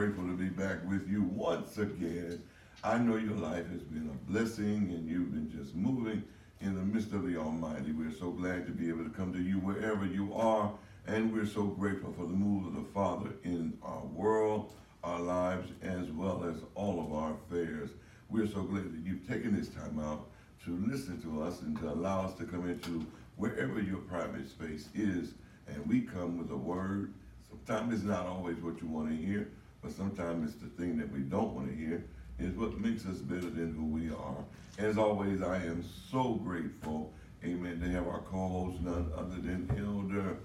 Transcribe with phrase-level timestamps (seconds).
[0.00, 2.42] grateful to be back with you once again.
[2.82, 6.24] I know your life has been a blessing and you've been just moving
[6.62, 7.92] in the midst of the Almighty.
[7.92, 10.72] We're so glad to be able to come to you wherever you are,
[11.06, 14.72] and we're so grateful for the move of the Father in our world,
[15.04, 17.90] our lives, as well as all of our affairs.
[18.30, 20.30] We're so glad that you've taken this time out
[20.64, 24.88] to listen to us and to allow us to come into wherever your private space
[24.94, 25.34] is.
[25.68, 27.12] And we come with a word.
[27.50, 29.50] Sometimes it's not always what you want to hear,
[29.82, 32.04] but sometimes it's the thing that we don't want to hear
[32.38, 34.44] is what makes us better than who we are.
[34.78, 37.12] As always, I am so grateful,
[37.44, 40.36] amen, to have our co-host none other than Elder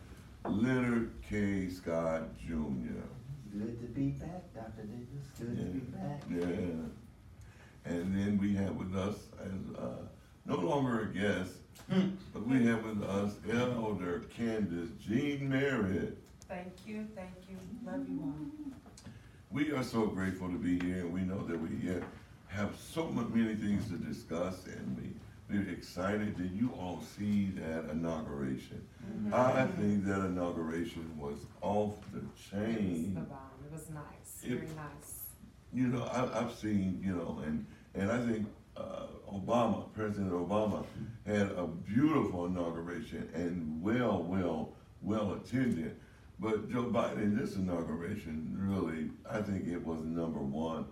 [0.46, 1.70] Leonard K.
[1.70, 3.02] Scott Jr.
[3.58, 4.84] Good to be back, Dr.
[4.84, 5.28] Davis.
[5.40, 5.66] Good yeah.
[5.66, 6.22] to be back.
[6.30, 7.92] Yeah.
[7.92, 10.02] And then we have with us as uh,
[10.46, 11.54] no longer a guest,
[12.34, 16.18] but we have with us Elder Candace Jean Merritt.
[16.48, 17.58] Thank you, thank you.
[17.86, 18.65] Love you all.
[19.52, 21.70] We are so grateful to be here, and we know that we
[22.48, 25.10] have so many things to discuss, and we
[25.50, 28.86] we're excited that you all see that inauguration.
[29.06, 29.34] Mm-hmm.
[29.34, 32.66] I think that inauguration was off the chain.
[32.66, 33.40] It was the bomb.
[33.64, 35.26] It was nice, it, very nice.
[35.72, 40.84] You know, I, have seen, you know, and and I think uh, Obama, President Obama,
[41.28, 45.96] had a beautiful inauguration and well, well, well attended.
[46.40, 50.86] But Joe Biden, this inauguration, really, I think it was number one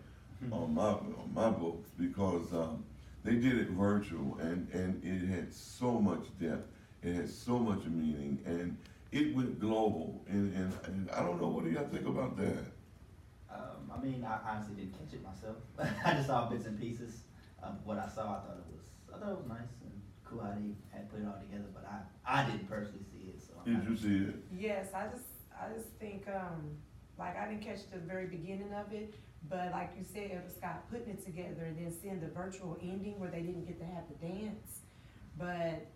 [0.44, 0.54] mm-hmm.
[0.54, 2.84] on my on my books because um,
[3.24, 6.68] they did it virtual and and it had so much depth,
[7.02, 8.78] it had so much meaning, and
[9.12, 10.24] it went global.
[10.30, 12.64] And and, and I don't know what do y'all think about that.
[13.52, 15.58] Um, I mean, I honestly didn't catch it myself.
[16.06, 17.20] I just saw bits and pieces.
[17.62, 18.82] Um, what I saw, I thought it was
[19.14, 19.92] I thought it was nice and
[20.24, 21.68] cool how they had put it all together.
[21.74, 23.44] But I I didn't personally see it.
[23.44, 24.36] So did you see it?
[24.58, 25.33] Yes, I just
[25.70, 26.78] I just think, um,
[27.18, 29.14] like, I didn't catch the very beginning of it,
[29.50, 33.20] but like you said, Elder Scott putting it together and then seeing the virtual ending
[33.20, 34.80] where they didn't get to have the dance.
[35.38, 35.88] But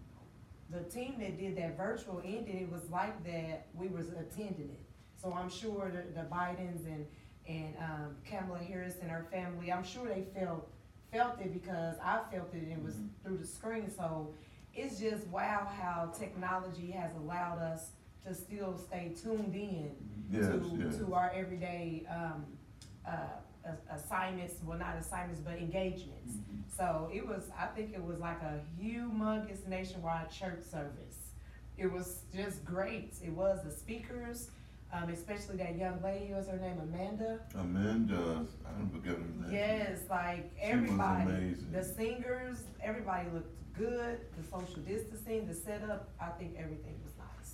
[0.70, 4.82] the team that did that virtual ending, it was like that, we was attending it.
[5.22, 7.06] So I'm sure the, the Bidens and,
[7.48, 10.70] and, um, Kamala Harris and her family, I'm sure they felt,
[11.12, 13.10] felt it because I felt it and it was Mhm.
[13.24, 13.90] through the screen.
[13.90, 14.34] So
[14.76, 17.92] it's just wow how technology has allowed us
[18.28, 19.92] to still stay tuned in
[20.30, 20.98] Yes, to, yes.
[20.98, 22.46] to our everyday, um,
[23.08, 23.12] uh,
[23.92, 26.34] assignments, well, not assignments, but engagements.
[26.36, 26.64] Mhm.
[26.76, 31.32] So it was, I think it was like a humongous nationwide church service.
[31.78, 33.14] It was just great.
[33.24, 34.52] It was the speakers,
[34.94, 37.40] um, especially that young lady, what's her name, Amanda?
[37.56, 39.52] Amanda, I don't forget her name.
[39.52, 41.72] Yes, like She was everybody, amazing.
[41.72, 47.07] the singers, everybody looked good, the social distancing, the setup, I think everything was.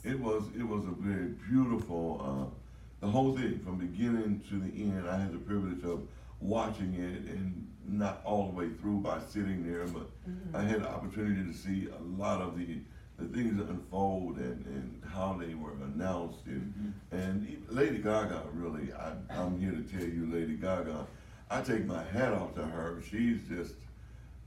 [0.03, 4.84] It was it was a very beautiful uh, the whole thing from beginning to the
[4.84, 5.08] end.
[5.09, 6.02] I had the privilege of
[6.40, 10.56] watching it and not all the way through by sitting there, but Mhm.
[10.56, 12.80] I had the opportunity to see a lot of the
[13.18, 16.94] the things that unfold and, and how they were announced and Mhm.
[17.20, 21.06] and even Lady Gaga really I, I'm here to tell you Lady Gaga
[21.52, 23.75] I take my hat off to her she's just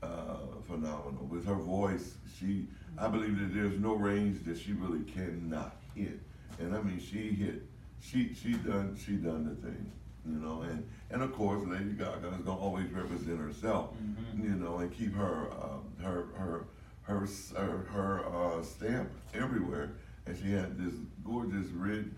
[0.03, 0.35] uh,
[0.67, 2.67] phenomenal with her voice she
[2.99, 6.19] I believe that there's no range that she really cannot hit
[6.59, 7.63] and I mean she hit
[7.99, 9.91] she she done she done the thing
[10.25, 14.43] you know and and of course Lady Gaga is gonna always represent herself Mhm.
[14.43, 16.65] you know and keep her um, her her
[17.03, 19.91] her her, her uh, stamp everywhere
[20.25, 20.93] and she had this
[21.23, 22.11] gorgeous red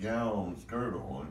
[0.00, 1.28] gown skirt on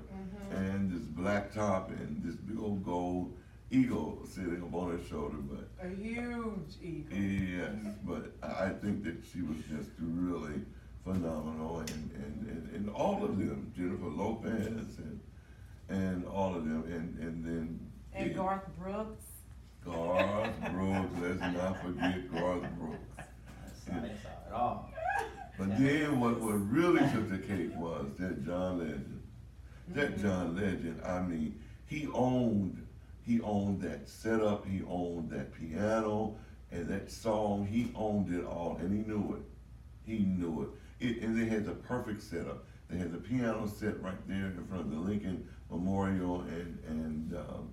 [0.52, 0.58] Mhm.
[0.58, 3.34] and this black top and this big old gold
[3.72, 7.18] eagle sitting up on her shoulder but A huge eagle.
[7.18, 10.62] Yes, but I I think that she was just really
[11.04, 15.20] phenomenal, and, and, and, and all of them, Jennifer Lopez, and
[15.90, 17.80] and all of them, and and then
[18.14, 19.26] And Garth Brooks.
[19.86, 21.14] Garth Brooks.
[21.22, 23.10] Let's not forget Garth Brooks.
[23.18, 23.24] I
[23.86, 24.90] saw, I saw it all.
[25.58, 29.22] But then what, what really took the cake was that John Legend.
[29.90, 30.22] That Mhm.
[30.22, 32.86] John Legend, I mean, he owned
[33.30, 36.36] he owned that setup, he owned that piano
[36.72, 39.44] and that song, he owned it all and he knew it.
[40.04, 40.64] He knew
[41.00, 41.06] it.
[41.08, 42.66] it and they had the perfect setup.
[42.90, 47.38] They had the piano set right there in front of the Lincoln Memorial and and
[47.38, 47.70] um,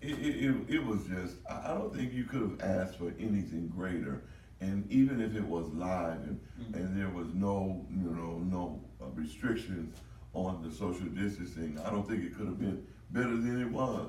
[0.00, 3.70] it, it, it, it was just I don't think you could have asked for anything
[3.76, 4.22] greater.
[4.62, 6.74] And even if it was live and, Mhm.
[6.76, 9.94] and there was no you know no uh, restrictions
[10.32, 14.08] on the social distancing, I don't think it could have been better than it was.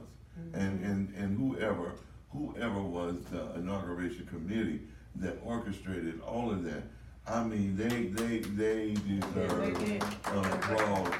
[0.53, 1.93] And and and whoever
[2.31, 4.81] whoever was the inauguration committee
[5.17, 6.81] that orchestrated all of that,
[7.27, 11.13] I mean, they, they, they deserve an applause,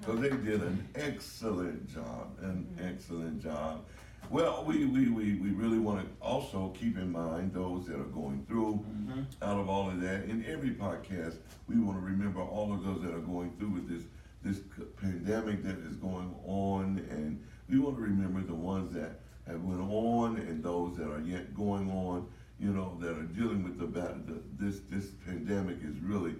[0.00, 3.84] because they did an excellent job, an excellent job.
[4.30, 8.46] Well, we, we, we, we really wanna also keep in mind those that are going
[8.48, 9.26] through, Mhm.
[9.42, 11.36] out of all of that, in every podcast,
[11.68, 14.02] we wanna remember all of those that are going through with this,
[14.42, 14.60] this
[14.98, 20.36] pandemic that is going on, and we wanna remember the ones that have went on
[20.36, 22.26] and those that are yet going on,
[22.58, 26.34] you know, that are dealing with the, the, this, this pandemic is really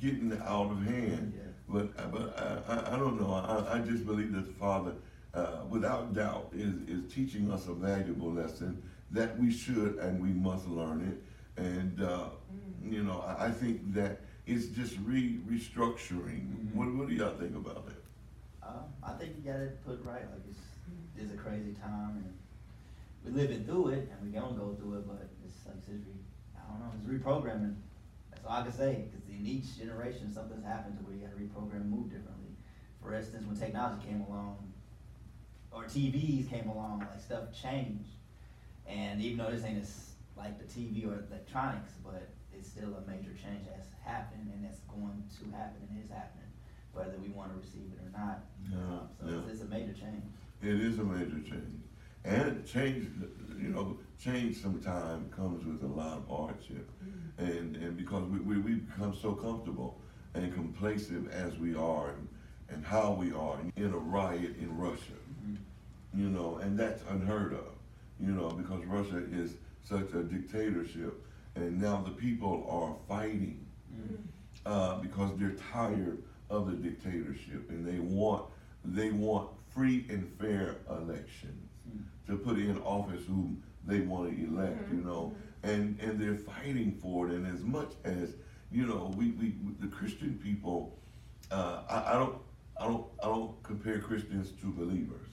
[0.00, 1.32] getting out of hand.
[1.36, 1.42] Yeah.
[1.68, 2.38] But, uh, but
[2.68, 4.92] I, I, I don't know, I, I just believe that the Father,
[5.34, 8.82] uh, without doubt, is, is teaching us a valuable lesson
[9.12, 11.62] that we should and we must learn it.
[11.62, 12.30] And, uh,
[12.82, 16.48] you know, I, I think that it's just re, restructuring.
[16.48, 16.74] Mhm.
[16.74, 18.02] What, what do y'all think about that?
[18.62, 20.22] Um, I think you got it put right.
[20.30, 20.58] Like it's,
[21.20, 22.34] it's a crazy time, and
[23.24, 25.06] we're living through it, and we're gonna go through it.
[25.06, 25.98] But it's like it's re,
[26.56, 27.74] I don't know, it's reprogramming.
[28.30, 29.04] That's all I can say.
[29.10, 32.54] Because in each generation, something's happened to where you got to reprogram, and move differently.
[33.02, 34.72] For instance, when technology came along,
[35.72, 38.10] or TVs came along, like stuff changed.
[38.86, 43.08] And even though this ain't as like the TV or electronics, but it's still a
[43.08, 46.48] major change that's happened, and that's going to happen, and is happening
[46.92, 48.42] whether we want to receive it or not.
[48.66, 49.38] Yeah, Um, so yeah.
[49.46, 50.26] it's, it's a major change.
[50.62, 51.80] It is a major change.
[52.24, 53.08] And change,
[53.58, 56.90] you know, change sometimes comes with a lot of hardship.
[57.02, 57.44] Mm-hmm.
[57.44, 59.98] And, and because we, we, we become so comfortable
[60.34, 62.28] and complacent as we are and,
[62.68, 66.20] and how we are in a riot in Russia, mm-hmm.
[66.20, 67.72] you know, and that's unheard of,
[68.20, 71.24] you know, because Russia is such a dictatorship.
[71.54, 74.14] And now the people are fighting mm-hmm.
[74.66, 78.44] uh, because they're tired of the dictatorship and they want
[78.84, 79.50] they want
[79.80, 81.70] free and fair elections
[82.26, 83.56] to put in office who
[83.86, 87.32] they want to elect, you know, and and they're fighting for it.
[87.32, 88.34] And as much as
[88.70, 90.98] you know, we, we the Christian people,
[91.50, 92.36] uh, I, I don't
[92.78, 95.28] I don't I don't compare Christians to believers.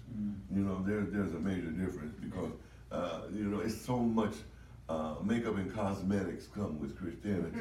[0.55, 2.53] You know, there there's a major difference because
[2.93, 4.35] uh, you know it's so much.
[4.89, 7.57] Uh, makeup and cosmetics come with Christianity,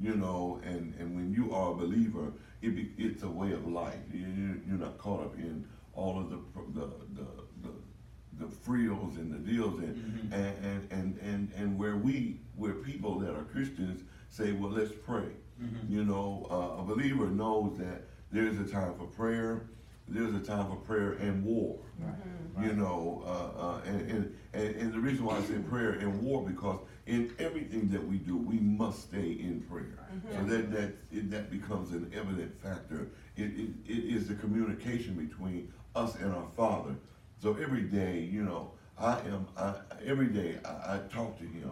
[0.00, 2.32] you know, and, and when you are a believer,
[2.62, 4.00] it be, it's a way of life.
[4.10, 6.38] You, you- you're not caught up in all of the
[6.74, 7.26] the the,
[7.62, 10.32] the, the frills and the deals and, Mhm.
[10.32, 14.92] and, and, and, and and where we where people that are Christians say, well, let's
[15.04, 15.28] pray.
[15.62, 15.90] Mhm.
[15.90, 19.62] You know, uh, a believer knows that there's a time for prayer,
[20.08, 21.78] there's a time for prayer and war.
[21.98, 22.66] Right.
[22.66, 26.20] You know, uh, uh, and, and, and, and the reason why I say prayer and
[26.22, 29.98] war because in everything that we do, we must stay in prayer.
[30.32, 33.08] So that that it, that becomes an evident factor.
[33.36, 36.94] It, it, it is the communication between us and our Father.
[37.40, 39.74] So every day, you know, I am I,
[40.04, 41.70] every day I, I talk to Him.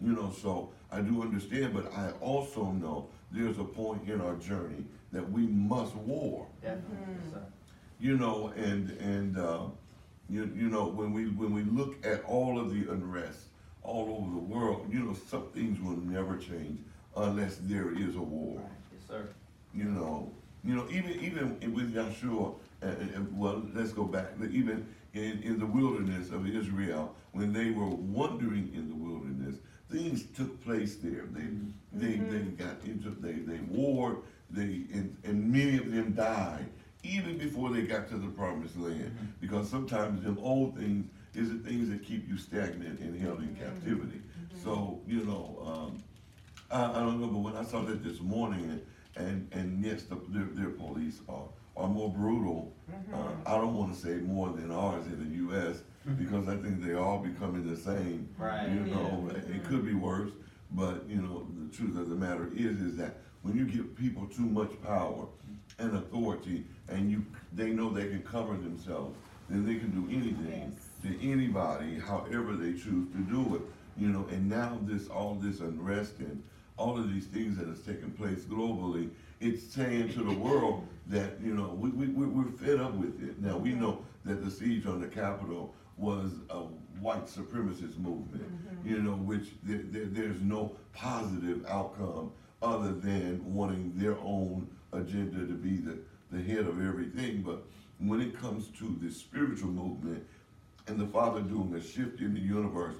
[0.00, 4.34] You know, so I do understand, but I also know there's a point in our
[4.36, 7.42] journey that we must war sir.
[8.00, 9.64] you know, and and uh,
[10.28, 13.46] you you know when we when we look at all of the unrest
[13.82, 16.78] all over the world, you know, some things will never change
[17.16, 18.60] unless there is a war.
[18.60, 18.70] Right.
[18.92, 19.28] Yes, sir.
[19.74, 20.30] You know,
[20.64, 24.28] you know, even even with Yahshua, uh, uh, well, let's go back.
[24.50, 29.56] Even in, in the wilderness of Israel, when they were wandering in the wilderness,
[29.90, 31.24] things took place there.
[31.30, 31.48] They
[31.92, 34.18] they they got into they they warred.
[34.50, 36.66] They and, and many of them died
[37.02, 39.34] even before they got to the promised land.
[39.40, 43.54] Because sometimes them old things is the things that keep you stagnant and held in
[43.56, 44.20] captivity.
[44.62, 45.62] So you know.
[45.66, 46.02] Um,
[46.70, 48.80] I, I don't know, but when I saw that this morning, and
[49.16, 52.72] and, and yes, the, their, their police are are more brutal.
[52.90, 53.14] Mm-hmm.
[53.14, 55.82] Uh, I don't want to say more than ours in the U.S.
[56.08, 56.24] Mm-hmm.
[56.24, 58.28] because I think they all becoming the same.
[58.38, 59.36] Right, You know, yeah.
[59.36, 59.68] it mm-hmm.
[59.68, 60.30] could be worse,
[60.72, 64.26] but you know, the truth of the matter is, is that when you give people
[64.26, 65.26] too much power
[65.78, 69.16] and authority, and you they know they can cover themselves,
[69.48, 73.62] then they can do anything to anybody, however they choose to do it.
[73.96, 76.42] You know, and now this all this unrest and
[76.76, 79.10] all of these things that has taken place globally,
[79.40, 83.22] it's saying to the world that you know we, we we- we're fed up with
[83.22, 83.40] it.
[83.40, 86.60] Now we know that the siege on the Capitol was a
[87.04, 88.44] white supremacist movement.
[88.84, 95.40] You know, which there, there, there's no positive outcome other than wanting their own agenda
[95.46, 95.98] to be the,
[96.32, 97.42] the head of everything.
[97.42, 97.62] But
[97.98, 100.24] when it comes to the spiritual movement
[100.86, 102.96] and the Father doing a shift in the universe,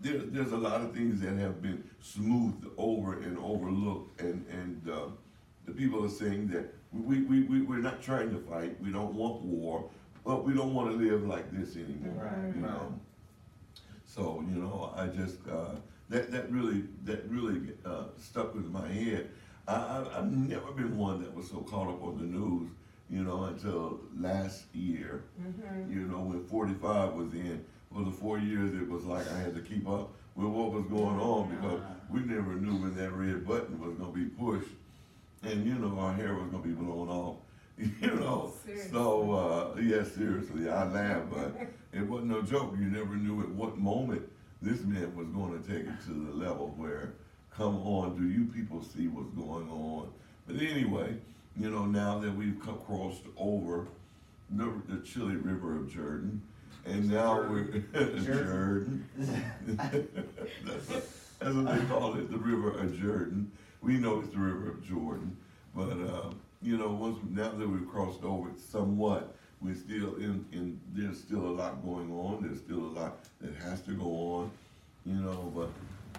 [0.00, 4.88] there, there's a lot of things that have been smoothed over and overlooked, and and
[4.90, 5.06] uh,
[5.66, 9.14] the people are saying that we, we, we, we're not trying to fight, we don't
[9.14, 9.88] want war,
[10.24, 12.24] but we don't want to live like this anymore.
[12.24, 12.94] Right, you know?
[14.04, 15.76] So, you know, I just, uh,
[16.10, 19.30] that, that really, that really, uh, stuck with my head.
[19.66, 22.68] I, I, I've never been one that was so caught up on the news,
[23.08, 25.24] you know, until last year.
[25.40, 25.92] Mm-hmm.
[25.92, 29.54] You know, when forty-five was in, for the four years, it was like I had
[29.54, 31.80] to keep up with what was going on because
[32.10, 34.74] we never knew when that red button was gonna be pushed.
[35.42, 37.36] And, you know, our hair was gonna be blown off,
[37.78, 38.52] you know?
[38.90, 41.52] So, uh, yeah, seriously, I laughed, but
[41.92, 42.74] it wasn't no joke.
[42.78, 44.22] You never knew at what moment
[44.60, 47.14] this man was gonna take it to the level where,
[47.56, 50.08] come on, do you people see what's going on?
[50.46, 51.16] But anyway,
[51.56, 53.86] you know, now that we've co- crossed over
[54.50, 56.40] the, the chilly river of Jordan,
[56.84, 59.06] and now we're, Jordan.
[59.66, 61.08] That's, what-
[61.40, 63.50] that's what they call it, the river of Jordan.
[63.82, 65.36] We know it's the river of Jordan,
[65.74, 66.30] but, uh,
[66.62, 71.18] you know, once, now that we've crossed over it somewhat, we're still in, in, there's
[71.18, 74.50] still a lot going on, there's still a lot that has to go on,
[75.04, 75.70] you know, but,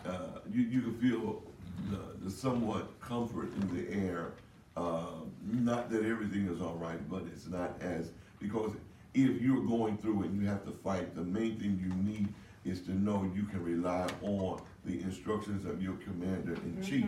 [0.09, 1.41] uh, you, you can feel
[1.89, 4.33] the, the somewhat comfort in the air.
[4.75, 8.73] Uh, not that everything is all right, but it's not as, because
[9.13, 12.27] if you're going through and you have to fight, the main thing you need
[12.65, 17.05] is to know you can rely on the instructions of your commander in chief.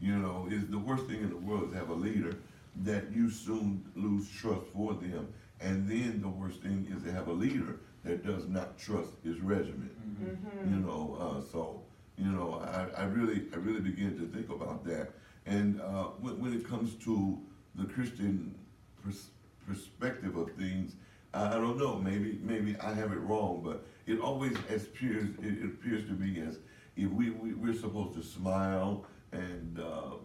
[0.00, 2.36] You know, is the worst thing in the world is to have a leader
[2.82, 5.28] that you soon lose trust for them.
[5.60, 9.40] And then the worst thing is to have a leader that does not trust his
[9.40, 9.92] regiment.
[10.20, 10.74] Mm-hmm.
[10.74, 11.82] You know, uh, so,
[12.18, 15.10] you know, I, I really, I really begin to think about that.
[15.46, 17.38] And, uh, when, when it comes to
[17.74, 18.54] the Christian
[19.02, 19.30] pers-
[19.66, 20.94] perspective of things,
[21.34, 25.58] I, I don't know, maybe, maybe I have it wrong, but it always appears, it,
[25.58, 26.58] it appears to me as
[26.96, 30.16] if we, we, we're supposed to smile and, uh,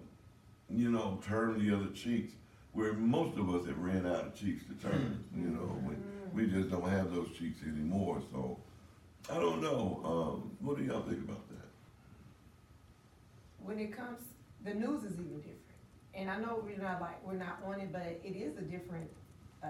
[0.69, 2.33] you know, turn the other cheeks,
[2.73, 6.51] where most of us have ran out of cheeks to turn, you know, we, we
[6.51, 8.57] just don't have those cheeks anymore, so,
[9.29, 11.57] I don't know, um, what do y'all think about that?
[13.63, 14.19] when it comes,
[14.63, 15.57] the news is even different.
[16.13, 19.09] And I know we're not like, we're not on it, but it is a different,
[19.63, 19.67] uh,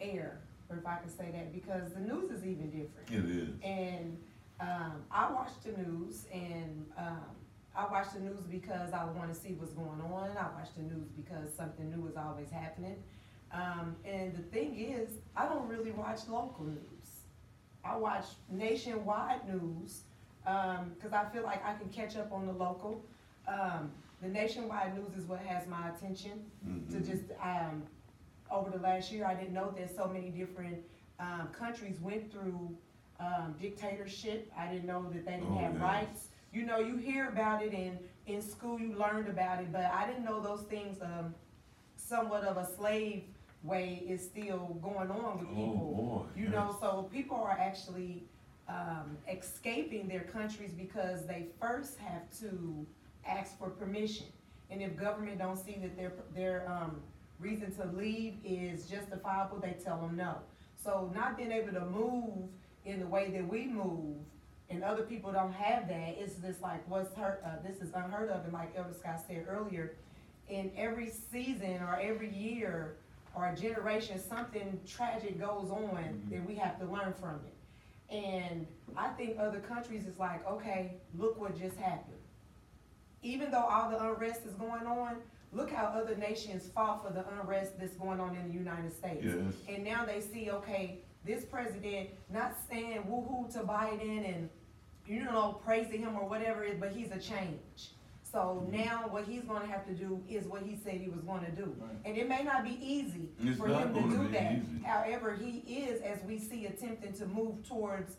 [0.00, 3.08] air, if I can say that, because the news is even different.
[3.10, 3.48] It is.
[3.62, 4.18] And,
[4.62, 7.20] um, I watch the news and, um,
[7.74, 10.30] I watch the news because I wanna see what's going on.
[10.36, 12.96] I watch the news because something new is always happening.
[13.50, 17.22] Um, and the thing is, I don't really watch local news.
[17.84, 20.02] I watch nationwide news,
[20.46, 23.02] um, cause I feel like I can catch up on the local.
[23.48, 23.90] Um,
[24.20, 26.44] the nationwide news is what has my attention
[26.90, 27.06] to Mhm.
[27.06, 27.82] just, um,
[28.50, 30.84] over the last year, I didn't know that so many different,
[31.18, 32.76] um, countries went through,
[33.22, 34.50] um, dictatorship.
[34.56, 35.82] I didn't know that they didn't Oh, have yes.
[35.82, 36.28] rights.
[36.52, 40.06] You know, you hear about it in, in school, you learned about it, but I
[40.06, 41.34] didn't know those things, um,
[41.96, 43.22] somewhat of a slave
[43.62, 46.26] way is still going on with Oh, people.
[46.34, 46.40] boy.
[46.40, 46.52] You yes.
[46.52, 48.24] know, so people are actually,
[48.68, 52.86] um, escaping their countries because they first have to
[53.26, 54.26] ask for permission.
[54.70, 57.00] And if government don't see that their, their, um,
[57.40, 60.36] reason to leave is justifiable, they tell them no.
[60.82, 62.48] So not being able to move
[62.84, 64.16] in the way that we move,
[64.70, 68.30] and other people don't have that, it's just like, what's hurt, uh, this is unheard
[68.30, 69.94] of, and like Elder Scott said earlier,
[70.48, 72.96] in every season or every year
[73.34, 78.14] or generation, something tragic goes on, and we have to learn from it.
[78.14, 82.18] And I think other countries is like, okay, look what just happened.
[83.22, 85.16] Even though all the unrest is going on,
[85.52, 89.24] look how other nations fought for the unrest that's going on in the United States.
[89.24, 89.54] Yes.
[89.68, 94.48] And now they see, okay, this president not saying woo-hoo to Biden and,
[95.06, 97.92] you know, praising him or whatever, it- but he's a change.
[98.24, 101.50] So now what he's gonna have to do is what he said he was gonna
[101.50, 101.74] do.
[101.78, 101.90] Right.
[102.06, 104.52] And it may not be easy It's for him to do that.
[104.54, 104.82] easy.
[104.84, 108.16] However, he is, as we see, attempting to move towards,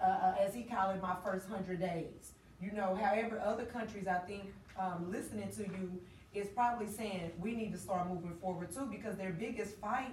[0.00, 2.32] uh, uh, as he called it, my first hundred days.
[2.60, 6.00] You know, however, other countries, I think, um, listening to you,
[6.34, 10.12] is probably saying, we need to start moving forward too, because their biggest fight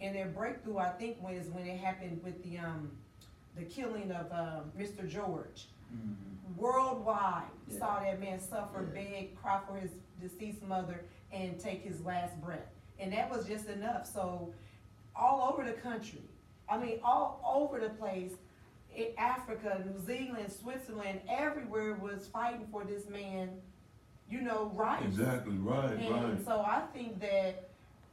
[0.00, 2.90] and their breakthrough, I think, was when it happened with the, um,
[3.56, 5.08] the killing of, um, Mr.
[5.08, 5.68] George.
[5.94, 6.56] Mhm.
[6.56, 7.78] Worldwide, Yeah.
[7.78, 9.02] saw that man suffer, Yeah.
[9.02, 12.66] beg, cry for his deceased mother, and take his last breath.
[12.98, 14.52] And that was just enough, so,
[15.16, 16.22] all over the country,
[16.68, 18.32] I mean, all over the place,
[18.94, 23.60] in Africa, New Zealand, Switzerland, everywhere was fighting for this man,
[24.28, 25.04] you know, rights.
[25.04, 26.44] Exactly, right, And right.
[26.44, 27.70] so I think that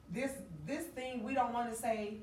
[0.10, 0.32] this,
[0.66, 2.16] this thing, we don't wanna say,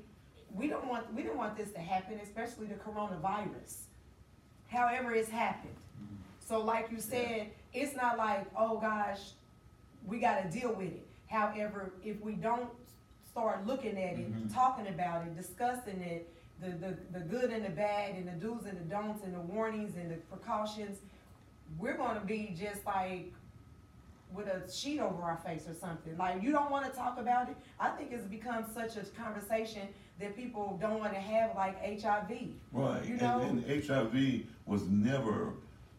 [0.53, 3.81] we don't want, we don't want this to happen, especially the coronavirus.
[4.67, 5.75] However, it's happened.
[6.45, 9.19] So like you said, it's not like, oh gosh,
[10.07, 11.05] we gotta deal with it.
[11.27, 12.69] However, if we don't
[13.29, 14.53] start looking at it, Mhm.
[14.53, 18.65] talking about it, discussing it, the, the, the good and the bad and the do's
[18.65, 20.97] and the don'ts and the warnings and the precautions,
[21.77, 23.31] we're gonna be just like
[24.33, 26.17] with a sheet over our face or something.
[26.17, 27.55] Like you don't want to talk about it.
[27.79, 29.87] I think it's become such a conversation
[30.19, 32.31] that people don't want to have, like HIV.
[32.71, 33.39] Right, You and, know?
[33.41, 35.53] and HIV was never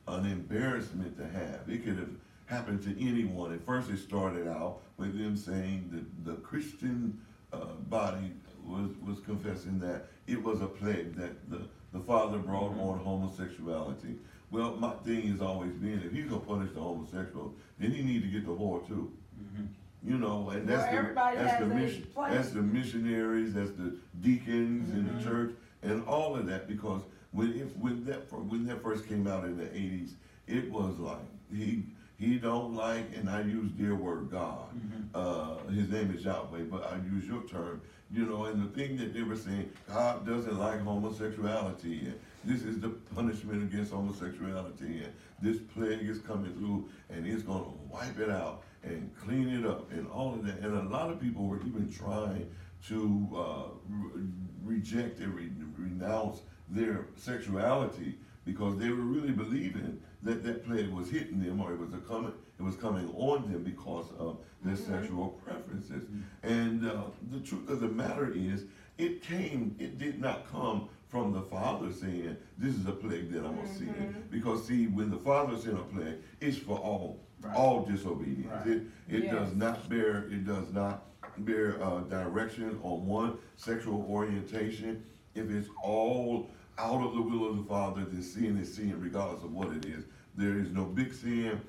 [0.07, 1.61] an embarrassment to have.
[1.69, 2.11] It could have
[2.47, 3.53] happened to anyone.
[3.53, 7.19] At first, it started out with them saying that the Christian
[7.53, 7.59] uh,
[7.89, 8.33] body
[8.65, 12.81] was was confessing that it was a plague that the the Father brought Mm-hmm.
[12.81, 14.15] on homosexuality.
[14.51, 18.23] Well, my thing has always been if he's gonna punish the homosexual, then he need
[18.23, 19.13] to get the whore too.
[19.41, 20.11] Mm-hmm.
[20.11, 22.33] You know, and that's Well, the, everybody that's has the a mission, place.
[22.33, 25.29] that's the missionaries, that's the deacons in the mm-hmm.
[25.29, 25.53] church,
[25.83, 27.03] and all of that, because
[27.33, 30.15] when, if, when that, fir- when that first came out in the eighties,
[30.47, 31.19] it was like,
[31.55, 31.85] he,
[32.19, 34.69] he don't like, and I use their word, God.
[34.75, 35.01] Mm-hmm.
[35.15, 38.97] Uh, his name is Yahweh, but I use your term, you know, and the thing
[38.97, 45.03] that they were saying, God doesn't like homosexuality, and this is the punishment against homosexuality,
[45.05, 49.67] and this plague is coming through, and it's gonna wipe it out and clean it
[49.67, 52.49] up, and all of that, and a lot of people were even trying
[52.89, 54.23] to, uh, re-
[54.65, 61.11] reject and re- renounce their sexuality, because they were really believing that that plague was
[61.11, 64.77] hitting them, or it was a coming, it was coming on them because of their
[64.77, 66.05] sexual preferences.
[66.43, 68.65] And uh, the truth of the matter is,
[68.99, 73.45] it came, it did not come from the Father saying, "This is a plague that
[73.45, 77.57] I'm gonna send." Because see, when the Father sent a plague, it's for all, Right.
[77.57, 78.47] all disobedience.
[78.53, 78.67] Right.
[78.67, 81.07] It it does not bear, it does not
[81.39, 85.03] bear uh, direction on one sexual orientation.
[85.35, 89.43] If it's all out of the will of the Father, then sin is sin regardless
[89.43, 90.05] of what it is.
[90.37, 91.61] There is no big sin,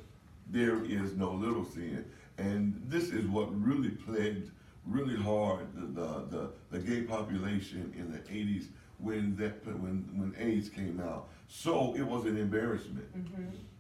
[0.50, 2.06] there is no little sin.
[2.38, 4.52] And this is what really plagued
[4.86, 8.66] really hard the, the, the, the gay population in the 80s
[9.02, 11.28] when that when when AIDS came out.
[11.48, 13.06] So it was an embarrassment.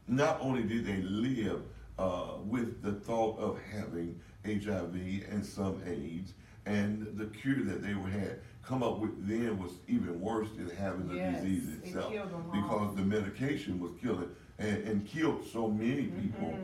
[0.07, 1.62] Not only did they live
[1.97, 4.95] uh, with the thought of having HIV
[5.29, 6.34] and some AIDS,
[6.65, 10.69] and the cure that they were had come up with then was even worse than
[10.69, 12.51] having the Yes, disease itself all.
[12.62, 14.29] because the medication was killing
[14.60, 16.57] and, and killed so many people.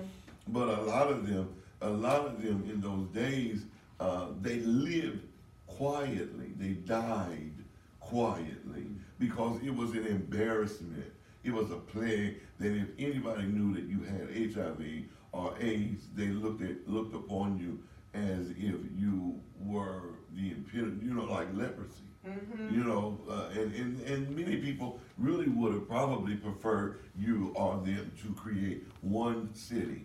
[0.50, 1.50] But a lot of them,
[1.82, 3.63] a lot of them in those days,
[4.00, 5.24] uh, they lived
[5.67, 6.52] quietly.
[6.58, 7.52] They died
[8.10, 8.86] quietly
[9.20, 11.12] because it was an embarrassment.
[11.43, 16.28] It was a plague that if anybody knew that you had HIV or AIDS, they
[16.28, 17.80] looked at looked upon you
[18.13, 22.04] as if you were the impediment, you know, like leprosy.
[22.72, 27.78] You know, uh, and, and, and many people really would have probably preferred you or
[27.86, 30.04] them to create one city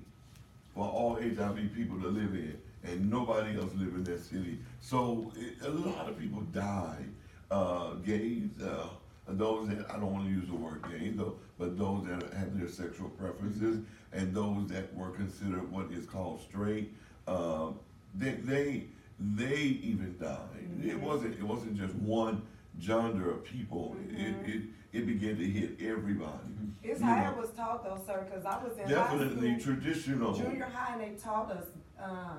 [0.74, 4.58] for all HIV people to live in, and nobody else live in that city.
[4.80, 7.08] So it, a lot of people died.
[7.52, 8.86] Uh, gays, uh,
[9.28, 12.58] those that I don't want to use the word gay, though, but those that have
[12.58, 16.94] their sexual preferences, and those that were considered what is called straight,
[17.26, 17.72] uh,
[18.14, 18.86] they they
[19.20, 20.38] they even died.
[20.82, 22.40] It wasn't it wasn't just one
[22.78, 23.96] gender of people.
[24.10, 24.62] It, it
[24.94, 26.54] it began to hit everybody.
[26.82, 27.30] It's You how know.
[27.32, 30.32] it was taught though, sir, cause I was in high Definitely school, traditional.
[30.32, 31.66] junior high, and they taught us,
[32.02, 32.38] um,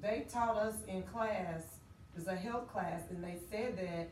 [0.00, 1.62] they taught us in class,
[2.14, 4.10] it was a health class, and they said that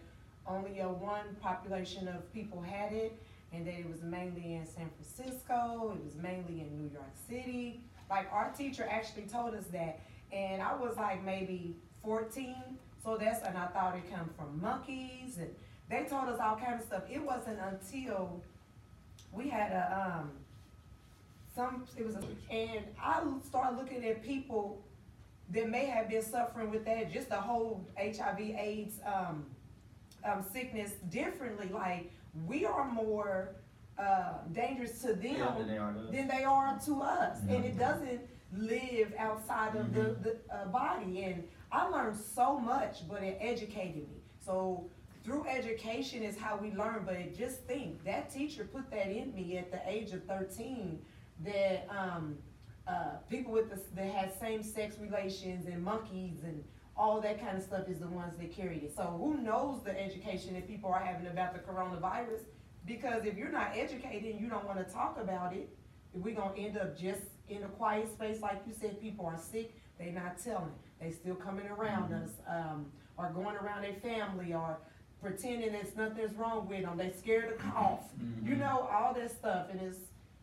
[0.48, 3.18] only a one population of people had it,
[3.52, 7.80] and that it was mainly in San Francisco, it was mainly in New York City.
[8.10, 10.00] Like, our teacher actually told us that,
[10.32, 15.38] and I was like maybe fourteen, so that's, and I thought it come from monkeys,
[15.38, 15.50] and
[15.88, 17.02] they told us all kind of stuff.
[17.10, 18.42] It wasn't until
[19.32, 20.30] we had a, um,
[21.54, 24.84] some, it was, a and I started looking at people
[25.50, 29.46] that may have been suffering with that, just the whole HIV AIDS, um,
[30.26, 32.12] um, sickness differently, like,
[32.46, 33.50] we are more,
[33.98, 36.10] uh, dangerous to them Yeah, than they are to us.
[36.10, 38.20] than they are to us, and it doesn't
[38.56, 44.08] live outside of the, the, uh, body, and I learned so much, but it educated
[44.08, 44.20] me.
[44.44, 44.84] So,
[45.24, 49.56] through education is how we learn, but just think, that teacher put that in me
[49.58, 51.00] at the age of thirteen,
[51.44, 52.36] that, um,
[52.86, 56.62] uh, people with the, that had same-sex relations and monkeys and
[56.98, 58.94] all that kind of stuff is the ones that carried it.
[58.96, 62.40] So who knows the education that people are having about the coronavirus?
[62.86, 65.68] Because if you're not educated and you don't wanna talk about it,
[66.14, 69.74] we're gonna end up just in a quiet space, like you said, people are sick,
[69.98, 72.86] they're not telling, they still coming around us, um,
[73.18, 74.78] or going around their family, or
[75.20, 78.04] pretending that nothing's wrong with them, they scared to cough,
[78.44, 79.98] you know, all that stuff, and it's,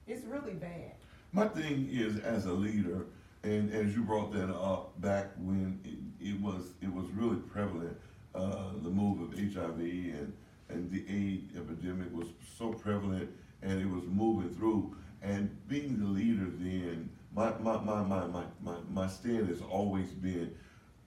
[0.07, 0.91] it's really bad.
[1.31, 3.05] My thing is, as a leader,
[3.43, 7.97] and as you brought that up back when it, it was it was really prevalent,
[8.33, 10.33] uh, the move of HIV and
[10.69, 12.27] and the AIDS epidemic was
[12.57, 13.29] so prevalent
[13.61, 14.95] and it was moving through.
[15.21, 20.09] And being the leader then, my, my, my, my, my, my, my stand has always
[20.09, 20.53] been,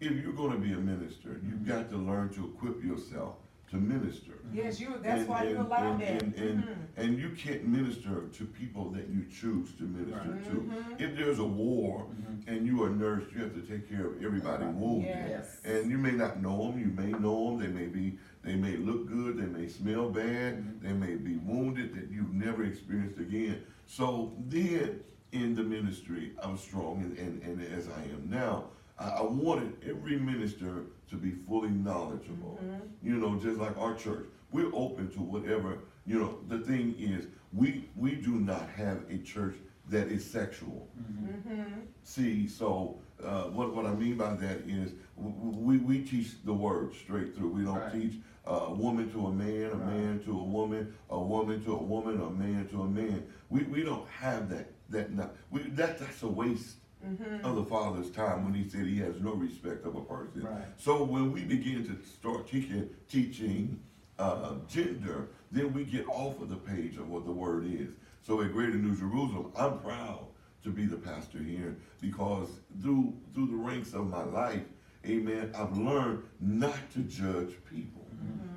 [0.01, 3.35] if you're gonna be a minister, you've got to learn to equip yourself
[3.71, 4.33] to minister.
[4.53, 6.23] Yes, you, that's And- why you and- allow and- that.
[6.23, 6.77] And, and, Mhm.
[6.97, 10.45] and you can't minister to people that you choose to minister Right.
[10.45, 10.51] to.
[10.51, 11.01] Mhm.
[11.01, 12.47] If there's a war Mhm.
[12.47, 15.09] and you are a nurse, you have to take care of everybody wounded.
[15.29, 15.61] Yes.
[15.65, 18.77] And you may not know them, you may know them, they may be, they may
[18.77, 20.81] look good, they may smell bad, Mhm.
[20.81, 23.63] they may be wounded that you've never experienced again.
[23.87, 25.01] So then,
[25.33, 28.67] in the ministry, I was strong, and, and, and as I am now,
[28.99, 32.59] I, I wanted every minister to be fully knowledgeable.
[32.63, 32.81] Mhm.
[33.03, 37.27] You know, just like our church, we're open to whatever, you know, the thing is,
[37.53, 39.57] we, we do not have a church
[39.89, 40.89] that is sexual.
[41.01, 41.43] Mhm.
[41.47, 41.83] Mhm.
[42.03, 46.43] See, so, uh, what, what I mean by that is, w- w- we, we teach
[46.45, 47.51] the word straight through.
[47.51, 47.93] We don't Right.
[47.93, 48.15] teach
[48.47, 49.87] uh, a woman to a man, a Right.
[49.97, 53.25] man to a woman, a woman to a woman, a man to a man.
[53.49, 57.45] We, we don't have that, that, not, we, that, that's a waste Mhm.
[57.45, 60.43] of the Father's time when he said he has no respect of a person.
[60.43, 60.65] Right.
[60.77, 63.81] So when we begin to start teaching, teaching,
[64.19, 67.91] uh, gender, then we get off of the page of what the word is.
[68.23, 70.27] So at Greater New Jerusalem, I'm proud
[70.65, 72.49] to be the pastor here because
[72.83, 74.65] through, through the ranks of my life,
[75.05, 78.03] amen, I've learned not to judge people.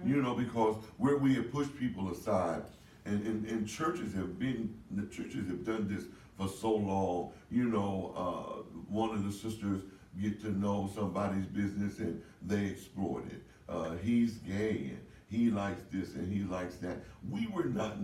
[0.06, 2.64] You know, because where we have pushed people aside,
[3.06, 6.06] and, and, and churches have been, the churches have done this
[6.40, 7.32] for so long.
[7.52, 9.82] You know, uh, one of the sisters
[10.20, 13.44] get to know somebody's business and they exploit it.
[13.68, 15.00] Uh, he's gay and
[15.30, 17.00] he likes this and he likes that.
[17.30, 17.98] We were not,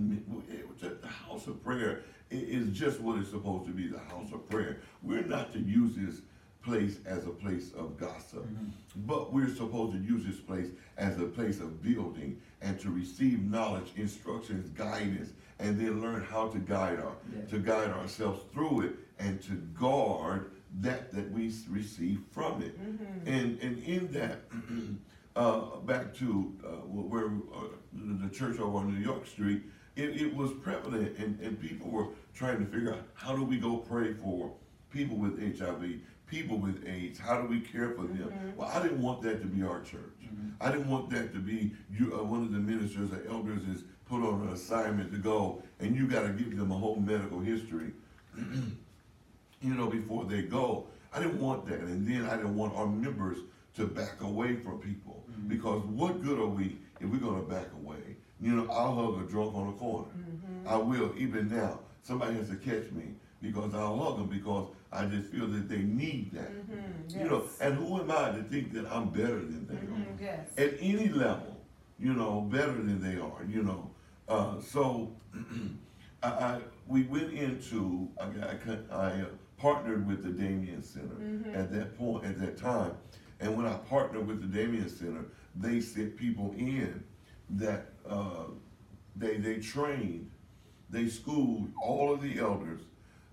[0.79, 4.81] the house of prayer is just what it's supposed to be, the house of prayer.
[5.01, 6.21] We're not to use this
[6.65, 8.45] place as a place of gossip.
[9.05, 13.39] But we're supposed to use this place as a place of building and to receive
[13.43, 17.45] knowledge, instructions, guidance, and then learn how to guide our Yeah.
[17.51, 20.51] to guide ourselves through it and to guard
[20.81, 22.75] that that we receive from it.
[23.25, 24.37] And and in that,
[25.35, 26.67] uh, back to uh,
[27.11, 29.61] where uh, the the church over on New York Street,
[29.95, 33.57] it, it was prevalent, and, and people were trying to figure out how do we
[33.57, 34.51] go pray for
[34.91, 35.83] people with HIV,
[36.35, 38.29] people with AIDS, how do we care for them?
[38.29, 38.57] Mm-hmm.
[38.57, 40.19] Well, I didn't want that to be our church.
[40.23, 40.49] Mm-hmm.
[40.59, 42.13] I didn't want that to be you.
[42.13, 45.95] Uh, one of the ministers or elders is put on an assignment to go, and
[45.95, 47.91] you got to give them a whole medical history
[48.37, 50.87] you know, before they go.
[51.13, 51.79] I didn't want that.
[51.79, 53.37] And then I didn't want our members
[53.77, 55.23] to back away from people.
[55.31, 55.47] Mm-hmm.
[55.47, 58.17] Because what good are we if we're going to back away?
[58.41, 60.09] You know, I'll hug a drunk on the corner.
[60.67, 61.79] I will, even now.
[62.03, 65.79] Somebody has to catch me because I'll hug them because I just feel that they
[65.79, 66.51] need that.
[66.51, 67.19] Mhm.
[67.19, 69.99] You know, and who am I to think that I'm better than they are?
[69.99, 70.19] Mhm.
[70.21, 70.49] Yes.
[70.57, 71.57] at any level,
[71.99, 73.91] you know, better than they are, you know.
[74.27, 75.11] Uh, so
[76.23, 79.25] I, I we went into I, I, I uh,
[79.57, 81.15] partnered with the Damien Center
[81.53, 82.93] at that point at that time,
[83.39, 87.03] and when I partnered with the Damien Center, they sent people in
[87.51, 88.45] that uh,
[89.15, 90.31] they they trained,
[90.89, 92.81] they schooled all of the elders.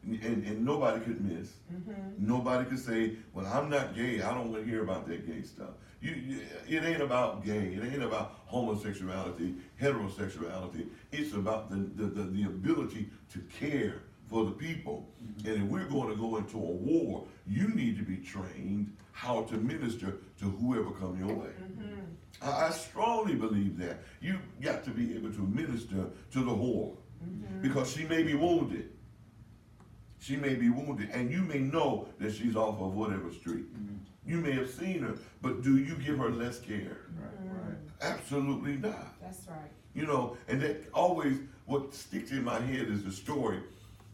[0.05, 1.51] And, and nobody could miss.
[1.73, 1.93] Mm-hmm.
[2.19, 4.21] Nobody could say, "Well, I'm not gay.
[4.21, 7.75] I don't want to hear about that gay stuff." You, you, it ain't about gay.
[7.75, 10.89] It ain't about homosexuality, heterosexuality.
[11.13, 15.09] It's about the, the, the, the ability to care for the people.
[15.23, 15.49] Mm-hmm.
[15.49, 19.43] And if we're going to go into a war, you need to be trained how
[19.43, 21.51] to minister to whoever come your way.
[21.63, 22.01] Mm-hmm.
[22.43, 26.97] I, I strongly believe that you got to be able to minister to the whore
[27.61, 28.91] because she may be wounded.
[30.23, 33.67] She may be wounded, and you may know that she's off of whatever street.
[33.75, 33.97] Mm-hmm.
[34.25, 36.99] You may have seen her, but do you give her less care?
[37.19, 38.01] Right, right.
[38.01, 38.15] Mm.
[38.15, 39.21] Absolutely not.
[39.21, 39.71] That's right.
[39.95, 43.59] You know, and that always what sticks in my head is the story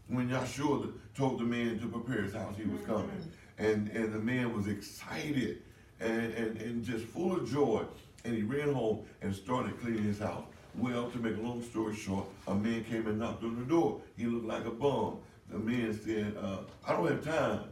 [0.09, 2.91] when Yahshua told the man to prepare his house, he was mm-hmm.
[2.91, 3.31] coming.
[3.57, 5.61] And and the man was excited
[5.99, 7.83] and, and, and just full of joy.
[8.25, 10.45] And he ran home and started cleaning his house.
[10.75, 14.01] Well, to make a long story short, a man came and knocked on the door.
[14.17, 15.19] He looked like a bum.
[15.49, 17.63] The man said, uh, I don't have time.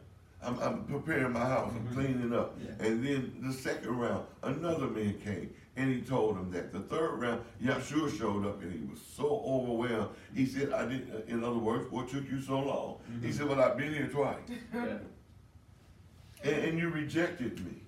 [0.42, 1.72] I'm, I'm preparing my house.
[1.76, 2.58] I'm cleaning up.
[2.64, 2.86] Yeah.
[2.88, 6.72] And then the second round, another man came and he told him that.
[6.72, 10.10] The third round, Yahshua showed up and he was so overwhelmed.
[10.36, 12.98] He said, I didn't, uh, in other words, what took you so long?
[13.22, 14.38] He said, well, I've been here twice
[14.74, 14.98] Yeah.
[16.44, 17.82] and, and you rejected me.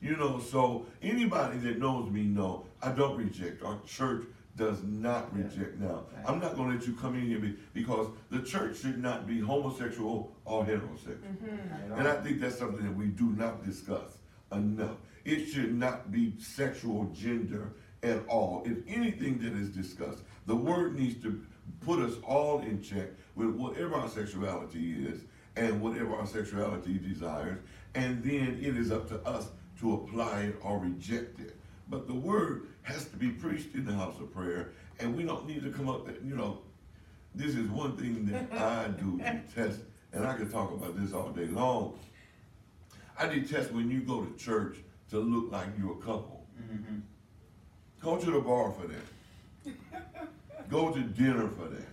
[0.00, 3.62] You know, so anybody that knows me know I don't reject.
[3.62, 4.24] Our church
[4.56, 5.42] does not Yeah.
[5.44, 6.04] reject now.
[6.14, 6.24] Right.
[6.28, 9.40] I'm not gonna let you come in here be- because the church should not be
[9.40, 11.36] homosexual or heterosexual.
[11.36, 11.88] Mm-hmm.
[11.88, 14.18] Not at And I think that's something that we do not discuss
[14.52, 14.96] enough.
[15.24, 18.62] It should not be sexual, gender, at all.
[18.66, 21.40] If anything that is discussed, the word needs to
[21.80, 25.22] put us all in check with whatever our sexuality is
[25.56, 27.58] and whatever our sexuality desires,
[27.94, 29.48] and then it is up to us
[29.80, 31.56] to apply it or reject it.
[31.88, 34.70] But the word has to be preached in the house of prayer,
[35.00, 36.58] and we don't need to come up, you know,
[37.34, 39.80] this is one thing that I do detest,
[40.12, 41.98] and I could talk about this all day long.
[43.18, 44.76] I detest when you go to church
[45.10, 46.46] to look like you're a couple.
[46.72, 47.02] Mhm.
[48.00, 49.74] Go to the bar for that.
[50.70, 51.88] Go to dinner for that.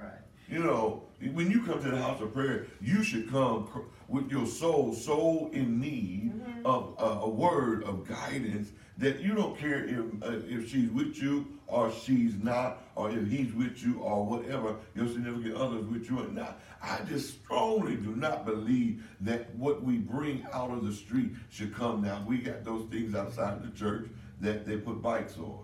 [0.00, 0.12] Right.
[0.48, 3.68] You know, when you come to the house of prayer, you should come
[4.08, 6.32] with your soul so in need
[6.64, 11.16] of uh, a word of guidance that you don't care if uh, if she's with
[11.16, 15.86] you or she's not, or if he's with you or whatever your significant other is
[15.86, 16.60] with you or not.
[16.80, 21.74] I just strongly do not believe that what we bring out of the street should
[21.74, 22.24] come down.
[22.26, 24.08] We got those things outside of the church
[24.40, 25.58] that they put bikes on.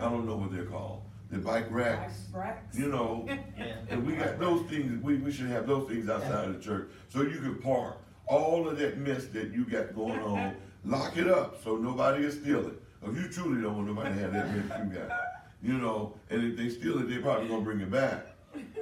[0.00, 1.02] I don't know what they're called.
[1.30, 2.28] The bike racks.
[2.32, 2.78] Like racks.
[2.78, 3.26] You know,
[3.58, 3.74] Yeah.
[3.90, 6.88] and we got those things, we, we should have those things outside of the church,
[7.08, 11.28] so you can park all of that mess that you got going on, lock it
[11.28, 12.74] up, so nobody will steal it.
[13.04, 14.54] If you truly don't want nobody to have that
[14.86, 15.10] you got,
[15.62, 18.26] you know, and if they steal it, they probably gonna bring it back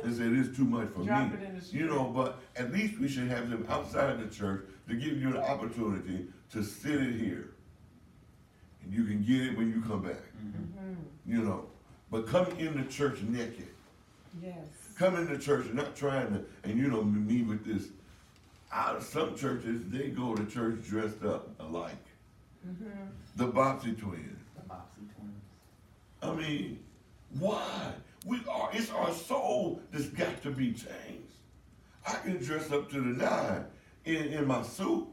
[0.03, 1.37] and say, this is too much for Drop me.
[1.39, 4.65] it in the You know, but at least we should have them outside the church
[4.89, 7.51] to give you the opportunity to sit it here.
[8.83, 10.97] And you can get it when you come back, Mhm.
[11.27, 11.67] you know,
[12.11, 13.69] but coming in the church naked,
[14.43, 14.57] Yes.
[14.97, 17.89] coming to church and not trying to, and you know me with this.
[18.73, 21.97] Out of some churches, they go to church dressed up alike.
[22.67, 23.09] Mhm.
[23.37, 24.39] The Bobbsey twins.
[24.57, 25.43] The Moxie twins.
[26.23, 26.85] I mean,
[27.39, 27.95] why?
[28.27, 28.71] We are.
[28.73, 31.35] It's our soul that's got to be changed.
[32.07, 33.65] I can dress up to the nine
[34.05, 35.07] in, in my suit,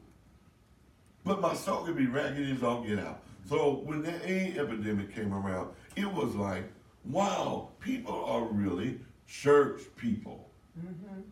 [1.23, 3.21] but my soul can be raggedy as all get out.
[3.47, 6.63] So when the AIDS epidemic came around, it was like,
[7.05, 10.49] wow, people are really church people.
[10.77, 11.23] Mhm.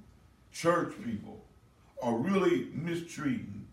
[0.51, 1.43] church people
[2.01, 3.67] are really mistreating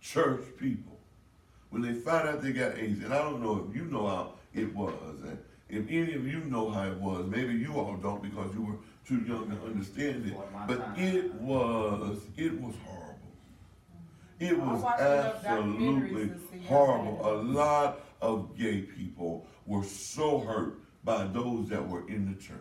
[0.00, 0.98] church people
[1.70, 3.02] when they find out they got AIDS.
[3.02, 6.40] And I don't know if you know how it was, and if any of you
[6.44, 7.26] know how it was.
[7.26, 8.76] Maybe you all don't because you were
[9.06, 10.36] too young to understand it.
[10.68, 10.94] But time.
[10.98, 13.02] it was, it was horrible.
[14.38, 17.30] It was watched enough documentaries absolutely to see how horrible.
[17.30, 22.58] A lot of gay people were so hurt by those that were in the church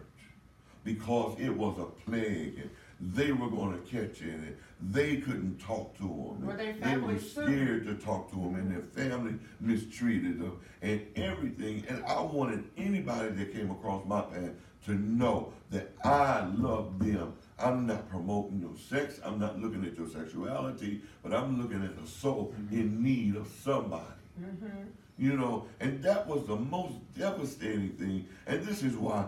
[0.84, 2.70] because it was a plague
[3.02, 4.58] they were going to catch in it
[4.90, 6.46] they couldn't talk to them.
[6.46, 7.44] Were their they were families too?
[7.44, 11.84] scared to talk to them and their family mistreated them and everything.
[11.88, 14.52] And I wanted anybody that came across my path
[14.86, 17.34] to know that I love them.
[17.60, 19.20] I'm not promoting your sex.
[19.24, 23.48] I'm not looking at your sexuality, but I'm looking at a soul in need of
[23.48, 24.06] somebody.
[24.42, 24.88] Mhm.
[25.20, 28.26] You know, and that was the most devastating thing.
[28.48, 29.28] And this is why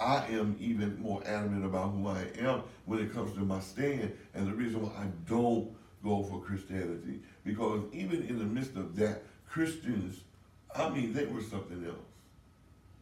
[0.00, 4.12] I am even more adamant about who I am when it comes to my stand,
[4.34, 5.70] and the reason why I don't
[6.02, 7.20] go for Christianity.
[7.44, 10.20] Because even in the midst of that, Christians,
[10.74, 11.96] I mean, they were something else.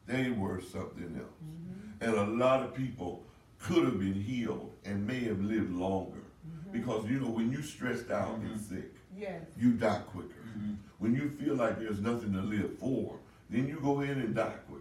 [0.06, 1.40] They were something else.
[1.42, 2.04] Mm-hmm.
[2.04, 3.24] And a lot of people
[3.58, 6.18] could have been healed and may have lived longer.
[6.18, 6.72] Mm-hmm.
[6.72, 8.74] Because, you know, when you're stressed out and mm-hmm.
[8.74, 9.42] sick, Yes.
[9.58, 10.42] you die quicker.
[10.58, 10.76] Mhm.
[10.98, 13.18] When you feel like there's nothing to live for,
[13.50, 14.71] then you go in and die quicker.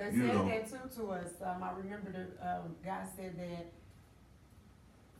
[0.00, 0.48] They You said know.
[0.48, 1.28] that too to us.
[1.44, 3.72] Um, I remember the um, guy said that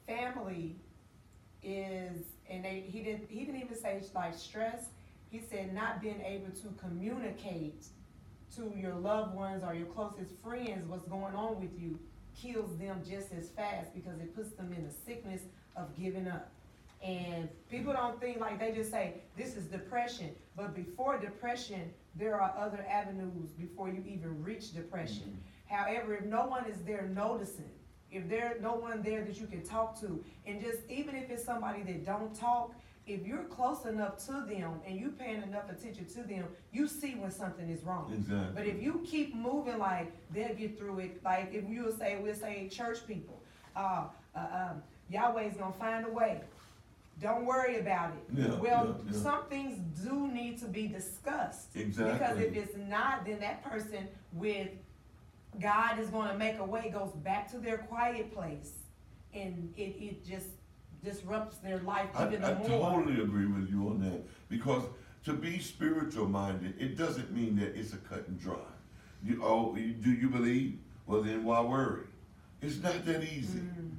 [0.06, 0.76] family
[1.62, 4.86] is, and they he didn't he didn't even say like stress.
[5.30, 7.84] He said not being able to communicate
[8.56, 11.98] to your loved ones or your closest friends what's going on with you
[12.40, 15.42] kills them just as fast because it puts them in the sickness
[15.76, 16.50] of giving up.
[17.02, 22.38] And people don't think like they just say this is depression, but before depression, there
[22.40, 25.40] are other avenues before you even reach depression.
[25.66, 27.70] However, if no one is there noticing,
[28.10, 31.44] if there no one there that you can talk to, and just even if it's
[31.44, 32.74] somebody that don't talk,
[33.06, 37.14] if you're close enough to them and you paying enough attention to them, you see
[37.14, 38.12] when something is wrong.
[38.12, 38.52] Exactly.
[38.54, 42.18] But if you keep moving like they'll get through it, like if you will say,
[42.20, 43.42] we'll say church people,
[43.74, 46.40] uh, uh, um, Yahweh's gonna find a way.
[47.20, 48.24] Don't worry about it.
[48.34, 49.22] Yeah, Well, yeah, yeah.
[49.22, 51.74] some things do need to be discussed.
[51.74, 54.68] Because if it's not, then that person with
[55.60, 58.72] God is gonna make a way, goes back to their quiet place.
[59.34, 60.46] And it, it just
[61.04, 62.66] disrupts their life I, even I more.
[62.66, 64.82] I totally agree with you on that because
[65.24, 68.56] to be spiritual minded, it doesn't mean that it's a cut and dry.
[69.22, 70.78] You oh, do you believe?
[71.06, 72.06] Well, then why worry?
[72.62, 73.58] It's not that easy.
[73.58, 73.90] Mm.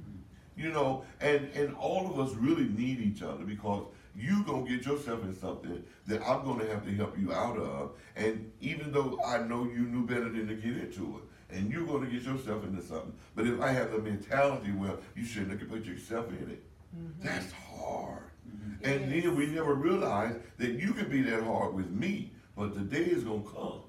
[0.56, 3.84] You know, and and all of us really need each other because
[4.14, 7.92] you gonna get yourself in something that I'm gonna have to help you out of.
[8.16, 11.86] And even though I know you knew better than to get into it, and you're
[11.86, 13.14] gonna get yourself into something.
[13.34, 16.62] But if I have the mentality, well, you shouldn't have put yourself in it.
[16.96, 17.26] Mm-hmm.
[17.26, 18.24] That's hard.
[18.48, 18.84] Mm-hmm.
[18.84, 22.80] And then we never realize that you can be that hard with me, but the
[22.80, 23.82] day is gonna come.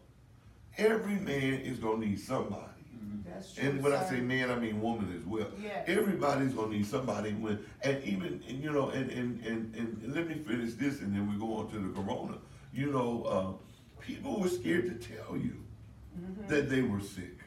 [0.78, 2.73] Every man is gonna need somebody.
[3.26, 4.16] That's true, And when I sir.
[4.16, 5.48] say man, I mean woman as well.
[5.62, 5.84] Yes.
[5.88, 10.28] Everybody's gonna need somebody when, and even, and, you know, and, and, and, and let
[10.28, 12.38] me finish this and then we go on to the corona.
[12.74, 15.58] You know, uh, people were scared to tell you
[16.20, 16.48] Mm-hmm.
[16.48, 17.40] that they were sick.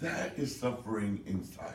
[0.00, 1.74] That is suffering in silence.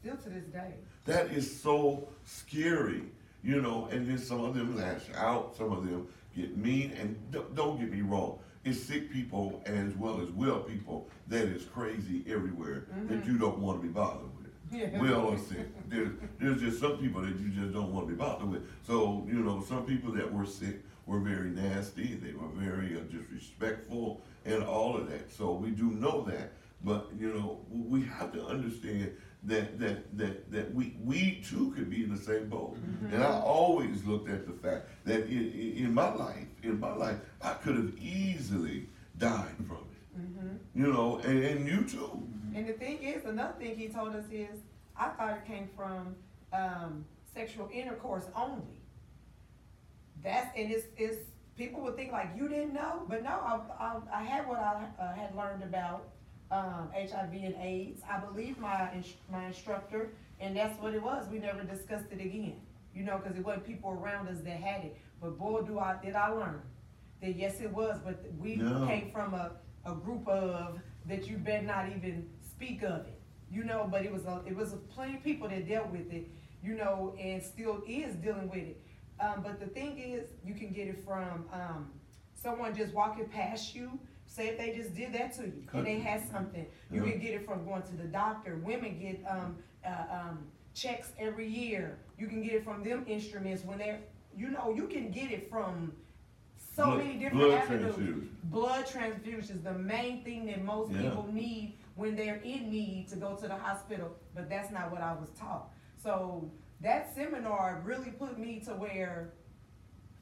[0.00, 0.74] Still to this day.
[1.06, 3.02] That is so scary,
[3.42, 7.16] you know, and then some of them lash out, some of them get mean, and
[7.32, 11.64] don't, don't get me wrong, it's sick people as well as well people that is
[11.64, 14.52] crazy everywhere that you don't want to be bothered with.
[14.72, 15.00] Yeah.
[15.00, 15.66] Well or sick.
[15.88, 18.62] There's, there's just some people that you just don't want to be bothered with.
[18.86, 23.00] So, you know, some people that were sick were very nasty, they were very uh,
[23.10, 25.32] disrespectful and all of that.
[25.32, 26.52] So we do know that.
[26.82, 29.12] But, you know, we have to understand
[29.44, 32.76] that that that that we we too could be in the same boat.
[33.10, 37.16] And I always looked at the fact that in, in, my life, in my life,
[37.42, 40.60] I could have easily died from it.
[40.74, 42.22] You know, and, and you too.
[42.54, 44.60] And the thing is, another thing he told us is,
[44.96, 46.16] I thought it came from,
[46.52, 48.82] um, sexual intercourse only.
[50.22, 51.18] That's, and it's, it's,
[51.56, 54.84] people would think like, you didn't know, but no, I, I, I had what I,
[55.00, 56.08] uh, had learned about,
[56.50, 58.02] um, HIV and AIDS.
[58.10, 58.90] I believe my,
[59.30, 60.10] my instructor,
[60.40, 62.60] and that's what it was, we never discussed it again.
[62.94, 65.96] You know, cause it wasn't people around us that had it, but boy, do I,
[66.02, 66.60] did I learn.
[67.22, 68.86] That yes, it was, but we Yeah.
[68.86, 69.52] came from a,
[69.84, 73.20] a group of, that you better not even speak of it.
[73.52, 76.12] You know, but it was a, it was a plenty of people that dealt with
[76.12, 76.28] it,
[76.62, 78.80] you know, and still is dealing with it.
[79.20, 81.90] Um, but the thing is, you can get it from, um,
[82.34, 83.98] someone just walking past you,
[84.30, 86.64] say if they just did that to you, and they had something.
[86.90, 90.38] You can get it from going to the doctor, women get, um, uh, um,
[90.72, 91.98] checks every year.
[92.16, 93.98] You can get it from them instruments when they're,
[94.36, 95.92] you know, you can get it from
[96.76, 97.82] so Blood- many different blood avenues.
[97.96, 98.36] transfusion.
[98.44, 101.02] Blood transfusions, the main thing that most Yeah.
[101.02, 105.00] people need when they're in need to go to the hospital, but that's not what
[105.02, 105.70] I was taught.
[105.96, 106.48] So
[106.80, 109.32] that seminar really put me to where,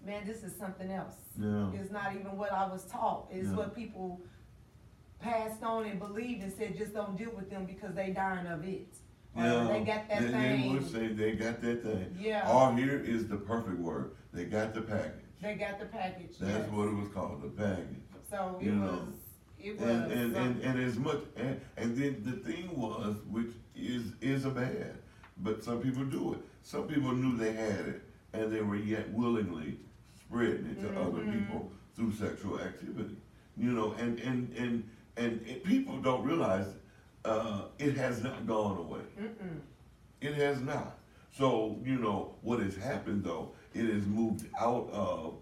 [0.05, 1.15] man, this is something else.
[1.39, 1.71] Yeah.
[1.75, 3.57] It's not even what I was taught, it's Yeah.
[3.57, 4.21] what people
[5.21, 8.65] passed on and believed and said, just don't deal with them because they dying of
[8.65, 8.95] it.
[9.35, 9.65] Or Yeah.
[9.69, 10.63] They got that they, thing.
[10.63, 12.17] They would say they got that thing.
[12.19, 12.49] Yeah.
[12.49, 14.13] All here is the perfect word.
[14.33, 15.25] They got the package.
[15.41, 16.71] They got the package, That's yes.
[16.71, 18.03] what it was called, the package.
[18.31, 19.09] So it you know.
[19.59, 19.89] it was.
[19.89, 24.45] And, and, and, and as much, and, and then the thing was, which is, is
[24.45, 24.99] a bad,
[25.39, 26.41] but some people do it.
[26.63, 29.79] Some people knew they had it, and they were yet willingly
[30.29, 31.33] spreading it to other Mhm.
[31.39, 33.17] people through sexual activity.
[33.57, 36.67] You know, and, and, and, and it, people don't realize,
[37.25, 39.01] uh, it has not gone away.
[39.21, 39.61] Mm-mm.
[40.21, 40.99] It has not.
[41.33, 45.35] So, you know, what has happened though, it has moved out of,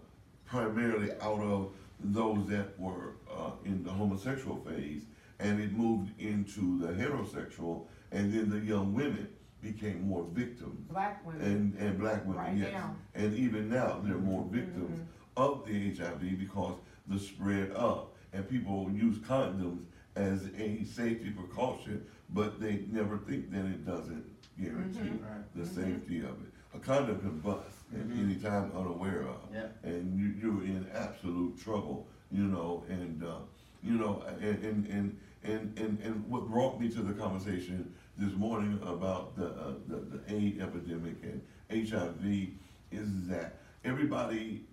[0.45, 5.03] primarily out of those that were uh, in the homosexual phase,
[5.39, 9.27] and it moved into the heterosexual, and then the young women
[9.71, 10.87] became more victims.
[10.89, 11.41] Black women.
[11.41, 12.71] And, and black women, Right yes.
[12.73, 12.95] now.
[13.15, 15.43] And even now, they're more victims Mm-hmm.
[15.43, 16.75] of the HIV because
[17.07, 18.13] the spread up.
[18.33, 19.83] And people use condoms
[20.15, 24.25] as a safety precaution, but they never think that it doesn't
[24.61, 25.25] guarantee Mm-hmm.
[25.25, 25.55] Right.
[25.55, 26.51] the safety of it.
[26.73, 28.23] A condom can bust at Mhm.
[28.25, 29.39] any time unaware of.
[29.53, 29.67] Yeah.
[29.83, 33.37] And you, you're in absolute trouble, you know, and, uh,
[33.83, 38.33] you know, and, and, and, and, and, and what brought me to the conversation this
[38.33, 42.49] morning about the, uh, the, the AIDS epidemic and HIV
[42.91, 44.63] is that everybody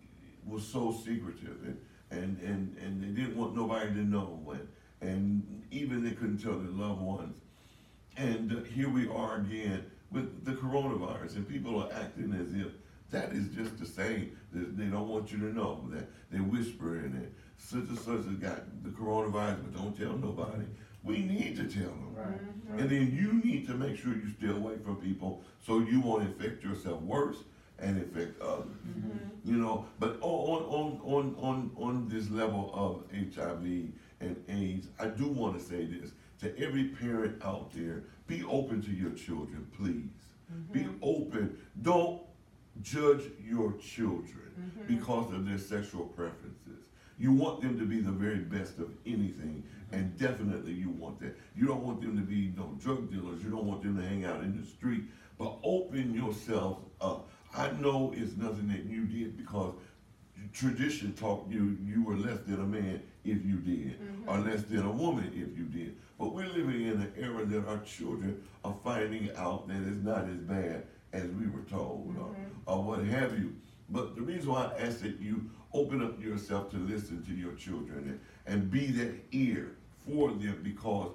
[0.46, 1.78] was so secretive and,
[2.10, 4.68] and, and, and they didn't want nobody to know and,
[5.00, 7.38] and even they couldn't tell their loved ones.
[8.16, 12.72] And uh, here we are again with the coronavirus, and people are acting as if
[13.10, 14.36] that is just the same.
[14.52, 18.84] They, don't want you to know that they're whispering that such and such has got
[18.84, 20.64] the coronavirus, but don't tell nobody.
[21.04, 22.14] We need to tell them.
[22.16, 22.26] Right.
[22.28, 22.78] Mm-hmm.
[22.78, 26.22] And then you need to make sure you stay away from people so you won't
[26.22, 27.36] infect yourself worse
[27.78, 28.64] and infect others.
[28.88, 29.50] Mm-hmm.
[29.50, 33.04] You know, but on on on on on this level of
[33.36, 38.44] HIV and AIDS, I do want to say this to every parent out there: be
[38.44, 40.08] open to your children, please.
[40.72, 41.02] Be mm-hmm.
[41.02, 41.58] open.
[41.82, 42.22] Don't
[42.82, 46.83] judge your children because of their sexual preferences.
[47.18, 49.62] You want them to be the very best of anything,
[49.92, 51.36] and definitely you want that.
[51.56, 53.42] You don't want them to be no drug dealers.
[53.42, 55.04] You don't want them to hang out in the street.
[55.38, 57.28] But open yourself up.
[57.56, 59.74] I know it's nothing that you did because
[60.52, 64.28] tradition taught you you were less than a man if you did, mm-hmm.
[64.28, 65.96] or less than a woman if you did.
[66.18, 70.28] But we're living in an era that our children are finding out that it's not
[70.28, 72.42] as bad as we were told, or, mm-hmm.
[72.66, 73.54] or what have you.
[73.88, 77.52] But the reason why I ask that you open up yourself to listen to your
[77.52, 79.72] children and, and be that ear
[80.06, 81.10] for them because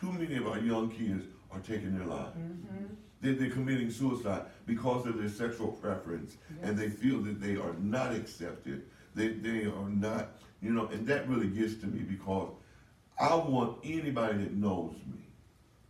[0.00, 2.36] too many of our young kids are taking their lives.
[2.36, 2.84] Mm-hmm.
[3.22, 7.74] They're, they're committing suicide because of their sexual preference and they feel that they are
[7.80, 8.82] not accepted.
[9.14, 12.50] They, they are not, you know, and that really gets to me because
[13.18, 15.20] I want anybody that knows me,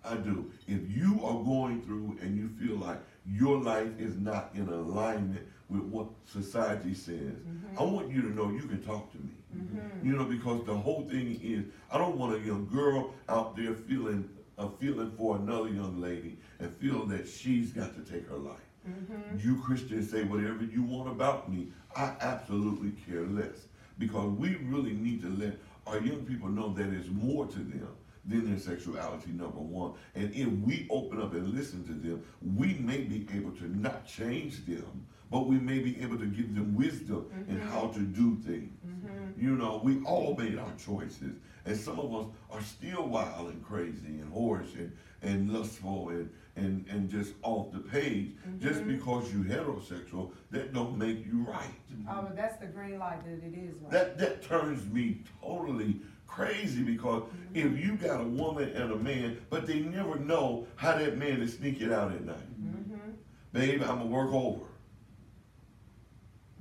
[0.04, 0.50] I do.
[0.68, 5.46] If you are going through and you feel like your life is not in alignment
[5.68, 7.78] with what society says, mm-hmm.
[7.78, 9.30] I want you to know you can talk to me.
[9.56, 10.06] Mm-hmm.
[10.06, 13.74] You know, because the whole thing is, I don't want a young girl out there
[13.74, 18.38] feeling a feeling for another young lady and feel that she's got to take her
[18.38, 18.56] life.
[18.88, 19.46] Mm-hmm.
[19.46, 21.68] You Christians say whatever you want about me.
[21.94, 23.66] I absolutely care less
[23.98, 27.88] because we really need to let our young people know that there's more to them
[28.26, 29.92] than their sexuality, number one.
[30.14, 32.22] And if we open up and listen to them,
[32.56, 36.54] we may be able to not change them, but we may be able to give
[36.54, 37.68] them wisdom in mm-hmm.
[37.68, 38.72] how to do things.
[38.86, 39.44] Mm-hmm.
[39.44, 43.64] You know, we all made our choices, and some of us are still wild and
[43.64, 48.36] crazy and horse and, and lustful and, and, and just off the page.
[48.58, 48.96] Just mm-hmm.
[48.96, 51.74] because you heterosexual, that don't make you right.
[52.08, 53.90] Oh, but that's the green light that it is right.
[53.90, 57.22] That that turns me totally crazy because
[57.54, 61.40] if you got a woman and a man, but they never know how that man
[61.40, 62.60] is sneaking out at night.
[62.60, 63.10] Mm-hmm.
[63.52, 64.64] Babe, I'm gonna work over.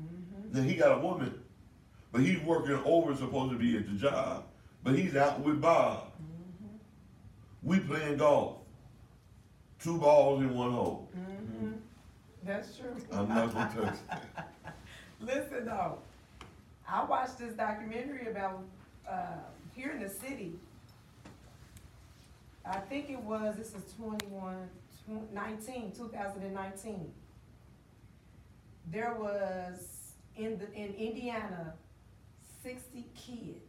[0.01, 0.51] Mm-hmm.
[0.51, 1.34] Then he got a woman,
[2.11, 4.45] but he's working over supposed to be at the job,
[4.84, 6.11] but he's out with Bob.
[6.13, 6.78] Mm-hmm.
[7.63, 8.57] We playing golf.
[9.82, 11.09] Two balls in one hole.
[11.16, 11.72] Mm-hmm.
[12.43, 12.95] That's true.
[13.11, 14.51] I'm not gonna touch that.
[15.20, 15.97] Listen though,
[16.88, 18.63] I watched this documentary about
[19.10, 19.38] uh,
[19.76, 20.53] here in the city.
[22.66, 24.70] I think it was, this is 21,
[25.34, 27.12] 19, 2019.
[28.91, 31.74] There was in the in Indiana,
[32.64, 33.60] 60 kids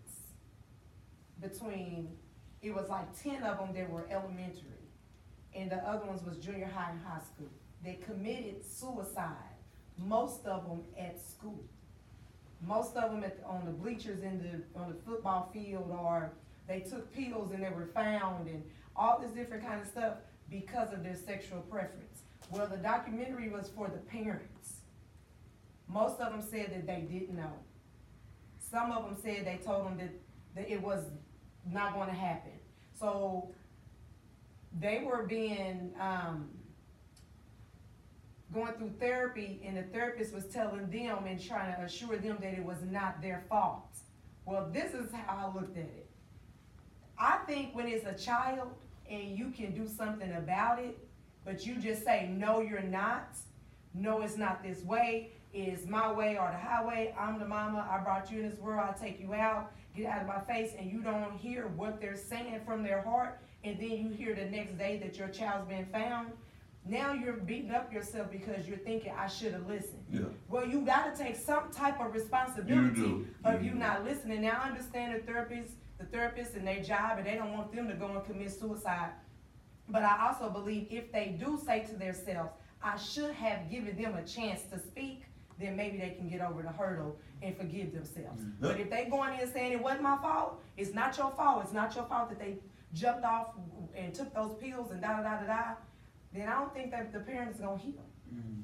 [1.40, 2.08] between
[2.62, 4.88] it was like 10 of them that were elementary,
[5.54, 7.48] and the other ones was junior high and high school.
[7.84, 9.56] They committed suicide
[9.98, 11.64] most of them at school.
[12.62, 16.32] Most of them at, on the bleachers in the, on the football field, or
[16.66, 18.62] they took pills and they were found, and
[18.94, 20.14] all this different kind of stuff
[20.50, 22.22] because of their sexual preference.
[22.50, 24.80] Well, the documentary was for the parents.
[25.88, 27.52] Most of them said that they didn't know.
[28.58, 30.10] Some of them said they told them that,
[30.54, 31.04] that it was
[31.70, 32.52] not gonna happen.
[32.98, 33.50] So,
[34.80, 36.48] they were being, um,
[38.52, 42.54] going through therapy and the therapist was telling them and trying to assure them that
[42.54, 43.88] it was not their fault.
[44.44, 46.06] Well, this is how I looked at it.
[47.18, 48.68] I think when it's a child
[49.10, 50.98] and you can do something about it,
[51.44, 53.36] but you just say, no, you're not.
[53.94, 55.30] No, it's not this way.
[55.54, 57.14] It's my way or the highway.
[57.18, 57.88] I'm the mama.
[57.90, 58.84] I brought you in this world.
[58.86, 59.72] I'll take you out.
[59.96, 60.72] Get out of my face.
[60.78, 63.40] And you don't hear what they're saying from their heart.
[63.64, 66.32] And then you hear the next day that your child's been found.
[66.88, 70.04] Now you're beating up yourself because you're thinking, I should have listened.
[70.10, 70.20] Yeah.
[70.48, 74.42] Well, you got to take some type of responsibility You of You not listening.
[74.42, 77.88] Now I understand the therapists, the therapists and their job, and they don't want them
[77.88, 79.10] to go and commit suicide.
[79.88, 82.50] But I also believe if they do say to themselves,
[82.82, 85.24] I should have given them a chance to speak,
[85.58, 88.42] then maybe they can get over the hurdle and forgive themselves.
[88.42, 88.60] Mm-hmm.
[88.60, 91.62] But if they going in saying it wasn't my fault, it's not your fault.
[91.64, 92.58] It's not your fault that they
[92.92, 93.54] jumped off
[93.94, 95.74] and took those pills and da da da da da.
[96.36, 97.94] Then I don't think that the parents gonna heal.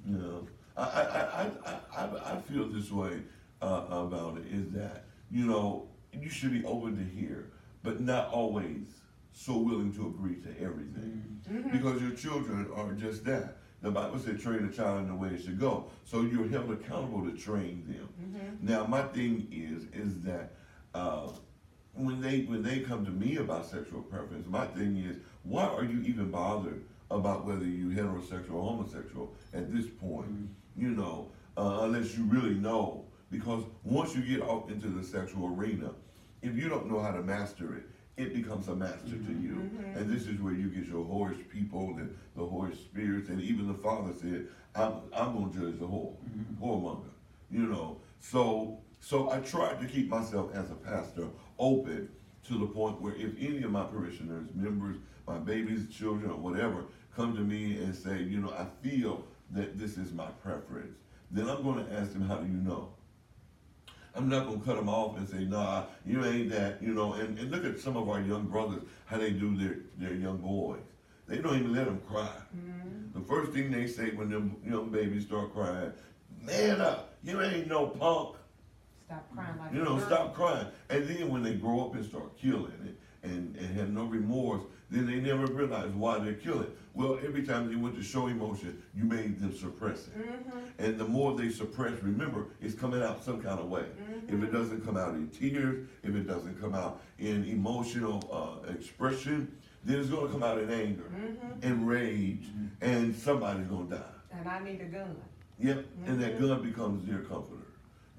[0.05, 0.47] No,
[0.77, 3.23] I, I, I, I, I, I feel this way
[3.63, 7.51] uh, about it is that, you know, you should be open to hear,
[7.83, 9.01] but not always
[9.33, 11.41] so willing to agree to everything.
[11.73, 13.57] Because your children are just that.
[13.81, 15.87] The Bible said train a child in the way it should go.
[16.05, 18.59] So you're held accountable to train them.
[18.61, 20.53] Now my thing is, is that,
[20.95, 21.31] uh,
[21.95, 25.85] when they, when they come to me about sexual preference, my thing is, why are
[25.85, 30.31] you even bothered about whether you heterosexual or homosexual at this point?
[30.31, 30.83] Mm-hmm.
[30.83, 33.05] You know, uh, unless you really know.
[33.31, 35.91] Because once you get off into the sexual arena,
[36.43, 37.85] if you don't know how to master it,
[38.19, 39.45] it becomes a master to mm-hmm.
[39.45, 39.55] you.
[39.55, 39.99] Mm-hmm.
[39.99, 43.31] And this is where you get your whorish people and the whorish spirits.
[43.31, 46.15] And even the father said, I'm, I'm going to judge the whore,
[46.61, 47.11] whoremonger.
[47.51, 51.27] You know, so so I tried to keep myself as a pastor
[51.59, 52.09] open
[52.47, 54.97] to the point where if any of my parishioners, members,
[55.27, 56.85] my babies, children, or whatever,
[57.17, 60.97] come to me and say, you know, I feel that this is my preference,
[61.31, 62.89] then I'm gonna ask them, how do you know?
[64.15, 67.39] I'm not gonna cut them off and say, nah, you ain't that, you know, and,
[67.39, 70.81] and look at some of our young brothers, how they do their, their young boys.
[71.29, 72.29] They don't even let them cry.
[72.55, 73.19] Mm-hmm.
[73.19, 75.93] The first thing they say when them young babies start crying,
[76.43, 78.37] man up, you ain't no punk.
[79.07, 80.67] Stop crying like You know, stop crying.
[80.91, 84.63] And then when they grow up and start killing it and, and have no remorse,
[84.93, 86.71] then they never realize why they're killing.
[86.95, 90.19] Well, every time they went to show emotion, you made them suppress it.
[90.19, 90.59] Mm-hmm.
[90.79, 93.85] And the more they suppress, remember, it's coming out some kind of way.
[94.29, 98.71] If it doesn't come out in tears, if it doesn't come out in emotional uh,
[98.71, 99.51] expression,
[99.85, 101.67] then it's going to come out in anger Mm-hmm.
[101.67, 102.45] and rage,
[102.83, 104.03] and somebody's going to die.
[104.39, 105.17] And I need a gun.
[105.59, 107.67] Yep, and that gun becomes their comforter.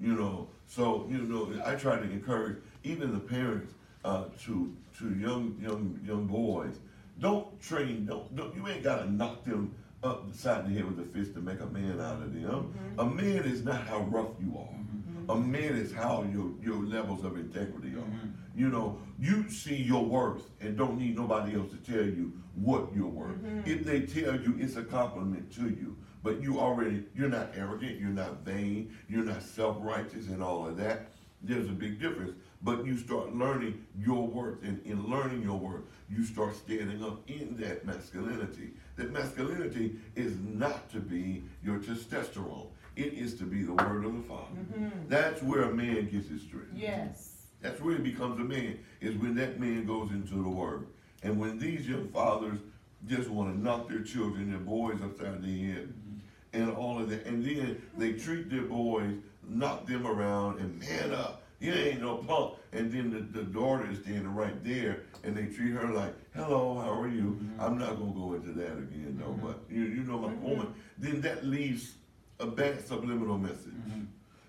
[0.00, 3.72] You know, so you know, I try to encourage even the parents
[4.04, 6.78] uh, to to young young young boys.
[7.18, 8.06] Don't train.
[8.06, 11.08] Don't, don't you ain't gotta knock them upside the side of the head with a
[11.12, 12.44] fist to make a man out of them.
[12.44, 13.00] Mm-hmm.
[13.00, 14.74] A man is not how rough you are.
[14.74, 15.30] Mm-hmm.
[15.30, 18.00] A man is how your your levels of integrity are.
[18.00, 18.28] Mm-hmm.
[18.56, 22.94] You know, you see your worth and don't need nobody else to tell you what
[22.94, 23.38] you're worth.
[23.64, 25.96] If they tell you, it's a compliment to you.
[26.22, 30.76] But you already, you're not arrogant, you're not vain, you're not self-righteous and all of
[30.78, 31.10] that.
[31.42, 32.32] There's a big difference.
[32.64, 37.20] But you start learning your worth, and in learning your worth, you start standing up
[37.28, 38.70] in that masculinity.
[38.96, 42.68] That masculinity is not to be your testosterone.
[42.96, 44.56] It is to be the word of the Father.
[44.56, 45.08] Mm-hmm.
[45.08, 46.70] That's where a man gets his strength.
[46.74, 47.32] Yes.
[47.60, 50.86] That's where he becomes a man, is when that man goes into the word.
[51.22, 52.58] And when these young fathers
[53.06, 56.62] just want to knock their children, their boys upside the head, mm-hmm.
[56.62, 59.12] and all of that, and then they treat their boys,
[59.46, 61.42] knock them around, and man up.
[61.64, 62.54] You ain't no punk.
[62.72, 66.78] And then the, the daughter is standing right there, and they treat her like, hello,
[66.78, 67.38] how are you?
[67.40, 67.60] Mm-hmm.
[67.60, 69.46] I'm not going to go into that again, though, mm-hmm.
[69.46, 70.56] but you, you know my mm-hmm.
[70.56, 70.68] point.
[70.98, 71.94] Then that leaves
[72.38, 73.72] a bad subliminal message.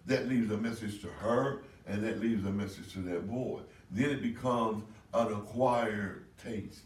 [0.07, 3.61] That leaves a message to her, and that leaves a message to that boy.
[3.91, 6.81] Then it becomes an acquired taste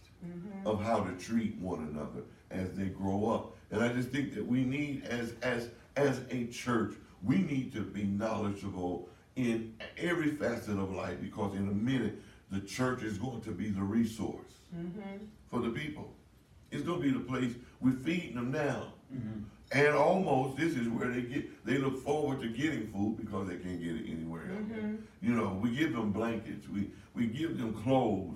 [0.66, 2.22] of how to treat one another
[2.52, 3.56] as they grow up.
[3.72, 7.82] And I just think that we need, as as as a church, we need to
[7.82, 9.09] be knowledgeable
[9.46, 12.20] in every facet of life because in a minute
[12.52, 15.24] the church is going to be the resource mm-hmm.
[15.50, 16.14] for the people.
[16.72, 18.94] It's going to be the place we're feeding them now.
[19.14, 19.42] Mm-hmm.
[19.72, 23.56] And almost this is where they get they look forward to getting food because they
[23.56, 24.62] can't get it anywhere else.
[24.62, 24.96] Mm-hmm.
[25.22, 28.36] You know, we give them blankets, we we give them clothes.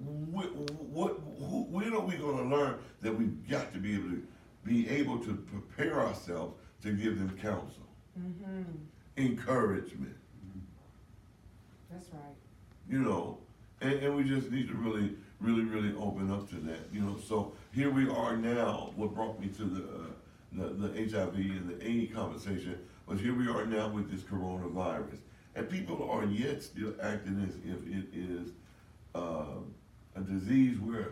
[0.00, 4.10] What, what who, when are we going to learn that we've got to be able
[4.10, 4.22] to
[4.64, 8.62] be able to prepare ourselves to give them counsel, Mm-hmm.
[9.18, 10.16] Encouragement,
[11.90, 12.36] That's right.
[12.88, 13.38] you know,
[13.80, 17.16] and, and we just need to really, really, really open up to that, you know.
[17.18, 18.92] So here we are now.
[18.96, 20.06] What brought me to the uh,
[20.52, 25.18] the, the HIV and the AIDS conversation was here we are now with this coronavirus,
[25.54, 28.52] and people are yet still acting as if it is
[29.14, 29.60] uh,
[30.16, 31.10] a disease where,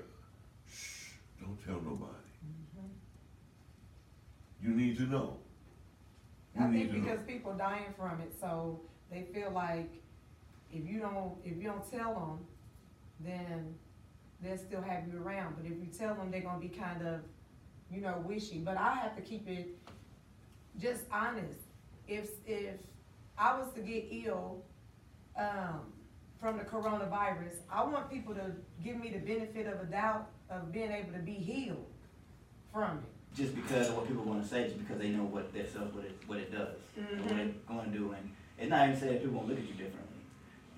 [0.70, 2.12] shh, don't tell nobody.
[4.62, 5.36] You need to know.
[6.58, 7.04] I need think to know.
[7.04, 8.80] because people dying from it, so
[9.10, 9.90] they feel like
[10.72, 12.46] if you don't, if you don't tell them,
[13.20, 13.74] then
[14.42, 15.56] they'll still have you around.
[15.56, 17.20] But if you tell them, they're gonna be kind of,
[17.90, 18.58] you know, wishy.
[18.58, 19.76] But I have to keep it
[20.80, 21.60] just honest.
[22.08, 22.76] If, if
[23.38, 24.62] I was to get ill,
[25.38, 25.92] um,
[26.38, 28.52] from the coronavirus, I want people to
[28.84, 31.86] give me the benefit of a doubt of being able to be healed
[32.72, 33.15] from it.
[33.36, 35.92] Just because of what people want to say, just because they know what that stuff,
[35.92, 37.50] what it, what it does, and what mm-hmm.
[37.50, 39.74] it's going to do, and it's not even saying that people gonna look at you
[39.74, 40.22] differently,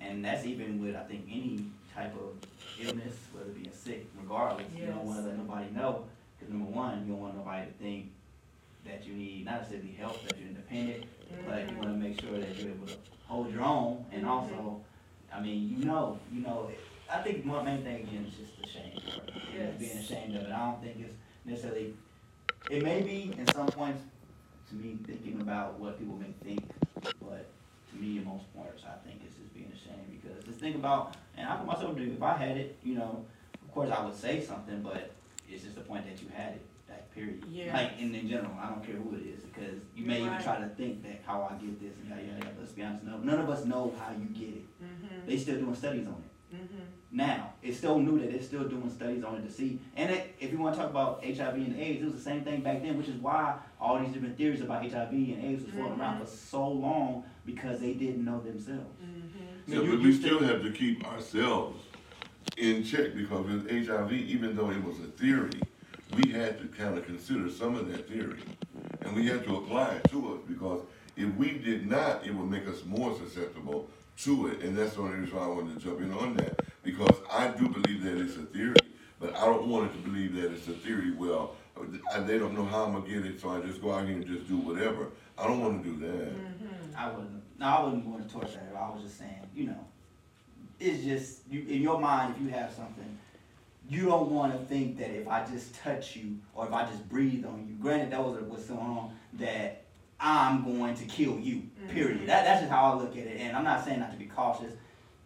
[0.01, 2.35] and that's even with I think any type of
[2.79, 6.03] illness, whether being sick, regardless, you don't want to let nobody know,
[6.37, 8.11] because number one, you don't want nobody to think
[8.85, 11.05] that you need not necessarily help, that you're independent,
[11.47, 12.01] but you want to mm-hmm.
[12.01, 12.95] make sure that you're able to
[13.27, 14.31] hold your own, and mm-hmm.
[14.31, 14.81] also,
[15.33, 16.69] I mean, you know, you know,
[17.11, 18.99] I think one main thing again is just the shame,
[19.55, 19.79] Yes.
[19.79, 20.51] being ashamed of it.
[20.51, 21.13] I don't think it's
[21.45, 21.93] necessarily
[22.69, 24.01] it may be in some points
[24.69, 26.63] to me thinking about what people may think,
[27.21, 27.47] but
[27.91, 31.15] to me, in most points, I think it's just being ashamed because just think about,
[31.35, 33.25] and I put myself to if I had it, you know,
[33.61, 35.11] of course I would say something, but
[35.49, 37.43] it's just the point that you had it, like period.
[37.49, 37.75] Yeah.
[37.75, 40.59] Like in, in general, I don't care who it is because you may even try
[40.59, 42.21] to think that how I get this and yada.
[42.21, 42.51] yada.
[42.59, 44.65] Let's be honest, no, none of us know how you get it.
[44.83, 46.55] Mm-hmm, They still doing studies on it.
[46.55, 46.83] mm-hmm.
[47.11, 49.79] Now, it's still new that they're still doing studies on it to see.
[49.95, 52.43] And it, if you want to talk about HIV and AIDS, it was the same
[52.43, 55.73] thing back then, which is why all these different theories about HIV and AIDS was
[55.73, 59.01] floating around for so long because they didn't know themselves.
[59.03, 59.71] Mm-hmm.
[59.71, 61.81] So Yeah, you but we used to- still have to keep ourselves
[62.57, 65.59] in check because with HIV, even though it was a theory,
[66.15, 68.39] we had to kind of consider some of that theory.
[69.01, 70.81] and we had to apply it to us, because
[71.17, 73.89] if we did not, it would make us more susceptible
[74.23, 76.59] to it, and that's the only reason why I wanted to jump in on that,
[76.83, 78.75] because I do believe that it's a theory,
[79.19, 82.53] but I don't want it to believe that it's a theory, well, uh, they don't
[82.53, 84.57] know how I'm gonna get it, so I just go out here and just do
[84.57, 85.07] whatever.
[85.37, 86.31] I don't wanna do that.
[86.97, 89.85] I wouldn't, no, I wouldn't want to torch that, I was just saying, you know,
[90.79, 93.17] it's just, you, in your mind, if you have something,
[93.87, 97.45] you don't wanna think that if I just touch you, or if I just breathe
[97.45, 99.85] on you, granted, that was what's going on, that
[100.21, 102.21] I'm going to kill you, period.
[102.27, 104.25] That, that's just how I look at it, and I'm not saying not to be
[104.25, 104.73] cautious,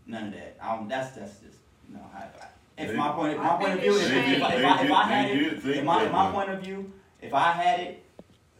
[0.05, 1.57] none of that, I don't, that's, that's just,
[1.89, 4.43] you know, I, I, if my point, my point of view, it's if, They if,
[4.43, 6.49] I- if I, if I had it, did think in my, that in my point
[6.51, 6.91] of view,
[7.21, 8.03] if I had it,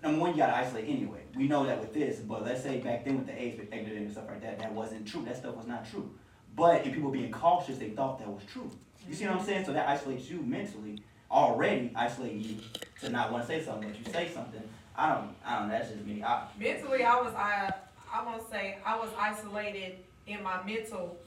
[0.01, 1.19] number one, you gotta isolate anyway.
[1.36, 4.11] We know that with this, but let's say back then with the AIDS epidemic and
[4.11, 5.23] stuff like that, that wasn't true.
[5.25, 6.11] That stuff was not true.
[6.55, 8.69] But if people being cautious, they thought that was true.
[9.07, 9.65] You see what I'm saying?
[9.65, 12.57] So that isolates you mentally, already isolating you
[13.01, 14.61] to not wanna say something, but you say something.
[14.95, 16.23] I don't, I don't know, that's just me.
[16.23, 17.73] I, Mentally, I was, I,
[18.13, 21.17] I won't say, I was isolated in my mental,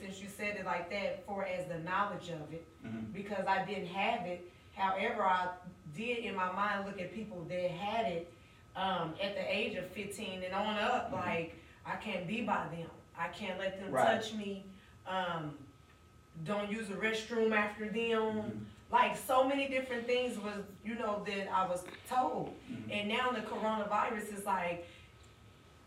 [0.00, 3.12] since you said it like that, for as the knowledge of it, mhm.
[3.12, 4.50] because I didn't have it.
[4.74, 5.48] However, I
[5.96, 8.32] did in my mind look at people that had it,
[8.74, 11.24] um, at the age of fifteen and on up, Mhm.
[11.24, 11.54] like,
[11.86, 12.88] I can't be by them.
[13.18, 14.06] I can't let them Right.
[14.20, 14.64] touch me,
[15.06, 15.56] um,
[16.44, 17.94] don't use the restroom after them.
[18.42, 18.60] Mhm.
[18.92, 22.54] Like, so many different things was, you know, that I was told.
[22.70, 22.92] Mhm.
[23.00, 24.86] And now the coronavirus is like,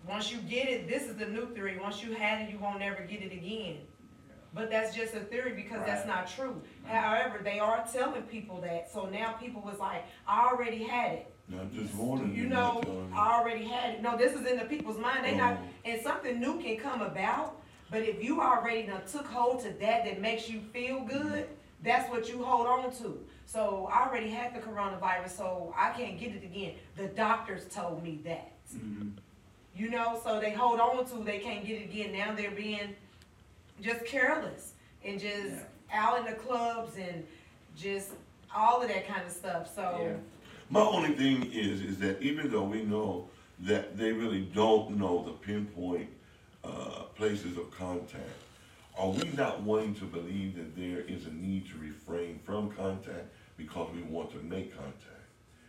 [0.07, 1.77] once you get it, this is the new theory.
[1.79, 3.77] Once you had it, you won't ever get it again.
[4.53, 6.61] But that's just a theory because that's not true.
[6.85, 8.89] However, they are telling people that.
[8.89, 11.31] So now people was like, I already had it.
[11.47, 12.33] Not this morning.
[12.33, 12.81] You know,
[13.11, 13.19] not.
[13.19, 14.01] I already had it.
[14.01, 15.25] No, this is in the people's mind.
[15.25, 15.67] They not, Oh.
[15.83, 17.61] and something new can come about.
[17.91, 21.49] But if you already took hold to that that makes you feel good,
[21.85, 23.19] that's what you hold on to.
[23.45, 26.73] So I already had the coronavirus, so I can't get it again.
[26.97, 28.51] The doctors told me that.
[28.75, 29.11] Mhm.
[29.75, 32.11] You know, so they hold on to, they can't get it again.
[32.13, 32.95] Now they're being
[33.81, 34.73] just careless
[35.03, 35.55] and just
[35.91, 37.25] out in the clubs and
[37.77, 38.09] just
[38.55, 39.73] all of that kind of stuff.
[39.73, 40.17] So Yeah.
[40.69, 43.29] My only thing is, is that even though we know
[43.59, 46.09] that they really don't know the pinpoint,
[46.63, 48.23] uh, places of contact,
[48.97, 53.27] are we not wanting to believe that there is a need to refrain from contact
[53.57, 55.01] because we want to make contact?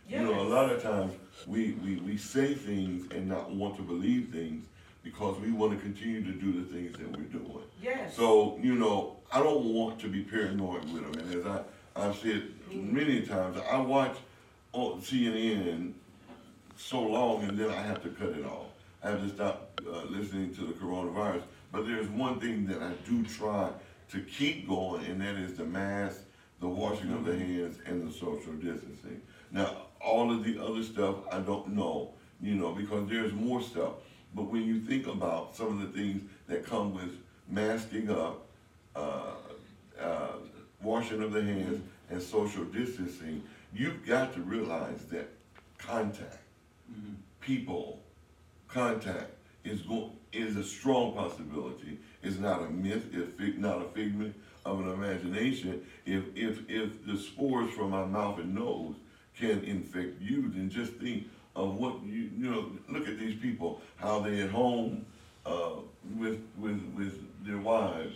[0.07, 1.13] You know, a lot of times,
[1.45, 4.65] we, we, we say things and not want to believe things
[5.03, 7.63] because we wanna continue to do the things that we're doing.
[7.81, 8.15] yes.
[8.15, 11.61] So, you know, I don't want to be paranoid with them, and as I,
[11.95, 14.15] I've said many times, I watch
[14.71, 15.93] on CNN
[16.77, 18.67] so long and then I have to cut it off.
[19.03, 22.91] I have to stop, uh, listening to the coronavirus, but there's one thing that I
[23.07, 23.69] do try
[24.11, 26.21] to keep going, and that is the mask,
[26.59, 29.21] the washing of the hands, and the social distancing.
[29.51, 32.11] Now, all of the other stuff, I don't know,
[32.41, 33.93] you know, because there's more stuff.
[34.33, 37.17] But when you think about some of the things that come with
[37.49, 38.45] masking up,
[38.95, 39.33] uh,
[39.99, 40.33] uh,
[40.81, 43.43] washing of the hands, and social distancing,
[43.73, 45.27] you've got to realize that
[45.77, 46.39] contact,
[46.89, 47.15] Mhm.
[47.41, 48.01] people,
[48.67, 49.31] contact
[49.65, 51.99] is go, is a strong possibility.
[52.23, 55.85] It's not a myth, it's fig, not a figment of an imagination.
[56.05, 58.95] If, if, if the spores from my mouth and nose
[59.37, 63.81] can infect you, then just think of what you, you know, look at these people,
[63.95, 65.05] how they at home,
[65.45, 65.71] uh,
[66.17, 68.15] with, with, with their wives.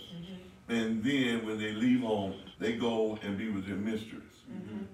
[0.69, 4.23] And then when they leave home, they go and be with their mistress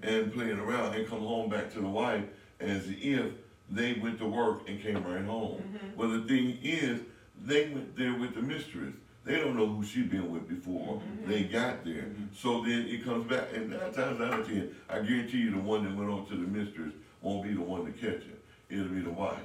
[0.02, 2.24] and playing around and come home back to the wife
[2.60, 3.32] as if
[3.70, 5.62] they went to work and came right home.
[5.62, 5.96] Mm-hmm.
[5.96, 7.00] Well, the thing is,
[7.44, 8.94] they went there with the mistress.
[9.24, 11.30] They don't know who she been with before mm-hmm.
[11.30, 12.04] they got there.
[12.04, 12.24] Mm-hmm.
[12.34, 15.58] So then it comes back, and nine times out of ten, I guarantee you the
[15.58, 18.42] one that went on to the mistress won't be the one to catch it.
[18.70, 19.38] It'll be the wife.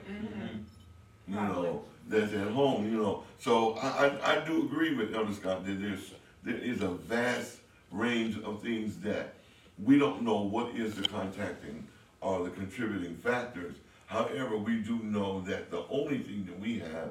[1.28, 3.24] You know, that's at home, you know.
[3.40, 6.14] So I, I, I do agree with Elder Scott that there's,
[6.44, 7.60] there is a vast
[7.92, 9.36] range of things that
[9.82, 11.88] we don't know what is the contacting
[12.22, 13.76] or the contributing factors.
[14.14, 17.10] However, we do know that the only thing that we have,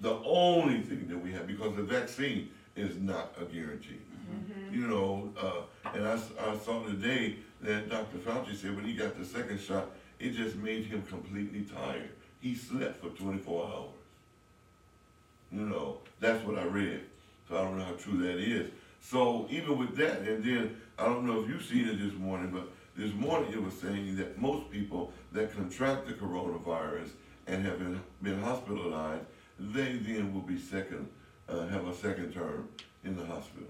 [0.00, 4.00] the only thing that we have, because the vaccine is not a guarantee.
[4.70, 6.18] You know, uh, and I
[6.58, 8.18] saw today that Dr.
[8.18, 12.10] Fauci said when he got the second shot, it just made him completely tired.
[12.40, 14.00] He slept for twenty-four hours.
[15.50, 17.00] You know, that's what I read.
[17.48, 18.70] So I don't know how true that is.
[19.00, 22.50] So even with that, and then I don't know if you've seen it this morning,
[22.50, 27.10] but this morning it was saying that most people that contract the coronavirus
[27.46, 29.24] and have been, been hospitalized,
[29.58, 31.08] they then will be second,
[31.48, 32.68] uh, have a second term
[33.04, 33.68] in the hospital.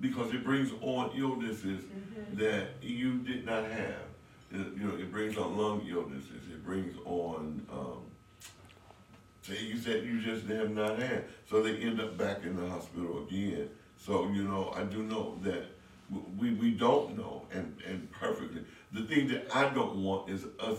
[0.00, 1.84] Because it brings on illnesses
[2.34, 4.06] that you did not have.
[4.52, 8.02] it, you know, it brings on lung illnesses, it brings on, um,
[9.42, 13.26] things that you just have not had, so they end up back in the hospital
[13.26, 13.68] again.
[13.96, 15.64] So, you know, I do know that
[16.38, 20.78] we, we don't know, and, and perfectly, the thing that I don't want is us,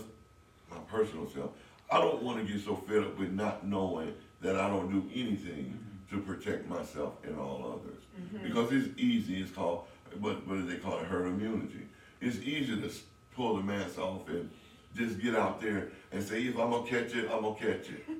[0.70, 1.50] my personal self,
[1.90, 5.78] I don't wanna get so fed up with not knowing that I don't do anything
[5.78, 6.16] mm-hmm.
[6.16, 8.02] to protect myself and all others.
[8.20, 8.48] Mm-hmm.
[8.48, 9.84] Because it's easy, it's called,
[10.18, 11.86] what, what do they call it, herd immunity.
[12.20, 12.90] It's easy to
[13.34, 14.50] pull the mask off and
[14.96, 18.04] just get out there and say, if I'm gonna catch it, I'm gonna catch it.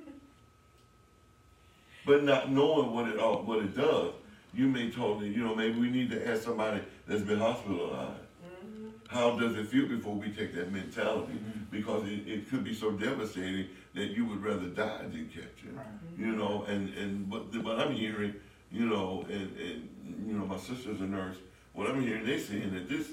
[2.03, 4.13] But not knowing what it all, what it does,
[4.53, 6.81] you may totally, you know, maybe we need to ask somebody
[7.11, 8.21] that's been hospitalized.
[8.41, 8.87] Mm-hmm.
[9.07, 11.33] How does it feel before we take that mentality?
[11.33, 11.63] Mm-hmm.
[11.69, 15.75] Because it, it could be so devastating that you would rather die than catch it.
[15.75, 15.85] Right.
[16.17, 16.37] You mm-hmm.
[16.37, 18.35] know, and, and what, what I'm hearing,
[18.71, 19.89] you know, and, and,
[20.25, 21.35] you know, my sister's a nurse,
[21.73, 23.09] what I'm hearing, they saying that this,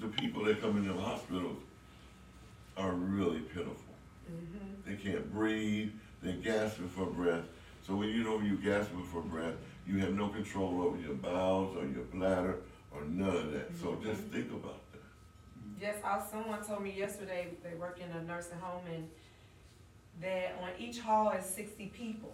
[0.00, 1.58] the people that come into the hospitals
[2.78, 3.74] are really pitiful.
[4.86, 5.90] They can't breathe,
[6.22, 7.44] they're gasping for breath.
[7.86, 9.54] So when you know you're gasping for breath,
[9.86, 12.58] you have no control over your bowels or your bladder
[12.92, 13.70] or none of that.
[13.80, 14.32] So just mm-hmm.
[14.34, 15.00] think about that.
[15.80, 19.08] Yes, I, someone told me yesterday, they work in a nursing home and
[20.20, 22.32] that on each hall is sixty people.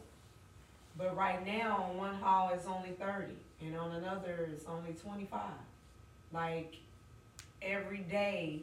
[0.99, 5.61] But right now, on one hall is only thirty, and on another is only twenty-five.
[6.33, 6.75] Like,
[7.63, 8.63] every day,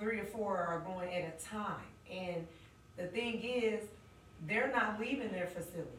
[0.00, 1.84] three or four are going at a time.
[2.10, 2.46] And
[2.96, 3.82] the thing is,
[4.48, 5.92] they're not leaving their facilities.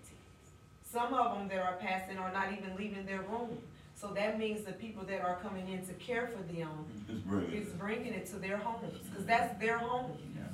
[0.84, 3.58] Some of them that are passing are not even leaving their room.
[4.00, 6.70] So that means the people that are coming in to care for them
[7.10, 7.54] Just bring it.
[7.54, 10.12] is bringing it to their homes, cause that's their home.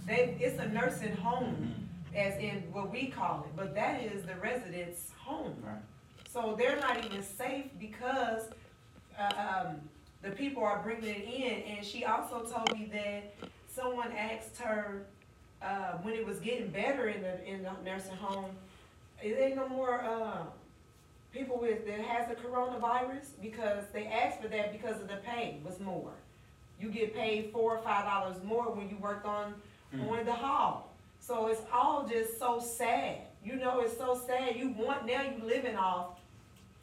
[0.07, 1.73] They, it's a nursing home,
[2.15, 5.55] as in what we call it, but that is the resident's home.
[5.61, 5.75] Right.
[6.29, 8.43] So they're not even safe because,
[9.19, 9.75] uh, um,
[10.21, 13.35] the people are bringing it in, and she also told me that
[13.69, 15.05] someone asked her,
[15.61, 18.51] uh, when it was getting better in the, in the nursing home,
[19.21, 20.43] it ain't no more, uh,
[21.33, 23.27] people with, that has the coronavirus?
[23.41, 26.11] Because they asked for that because of the pay was more.
[26.79, 29.53] You get paid four or five dollars more when you work on,
[29.95, 30.09] mm.
[30.09, 30.93] on the hall.
[31.19, 35.41] So it's all just so sad, you know, it's so sad, you want, now you
[35.43, 36.19] living off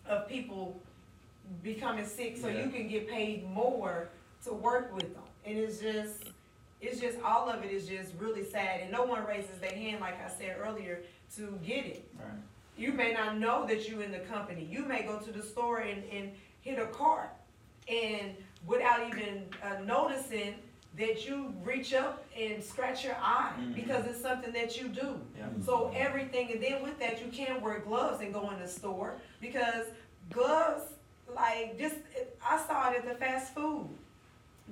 [0.06, 0.80] of people
[1.62, 2.64] becoming sick, so Yeah.
[2.64, 4.08] you can get paid more
[4.44, 5.22] to work with them.
[5.44, 6.24] And it's just,
[6.80, 10.00] it's just, all of it is just really sad, and no one raises their hand,
[10.00, 11.02] like I said earlier,
[11.36, 12.08] to get it.
[12.18, 12.30] Right.
[12.80, 14.66] You may not know that you're in the company.
[14.70, 17.28] You may go to the store and, and hit a cart
[17.86, 18.34] and
[18.66, 20.54] without even uh, noticing
[20.96, 23.74] that you reach up and scratch your eye Mhm.
[23.74, 25.20] because it's something that you do.
[25.38, 25.46] Yeah.
[25.64, 29.14] So everything, and then with that, you can't wear gloves and go in the store
[29.42, 29.86] because
[30.30, 30.82] gloves,
[31.34, 31.96] like just,
[32.44, 33.88] I saw it at the fast food.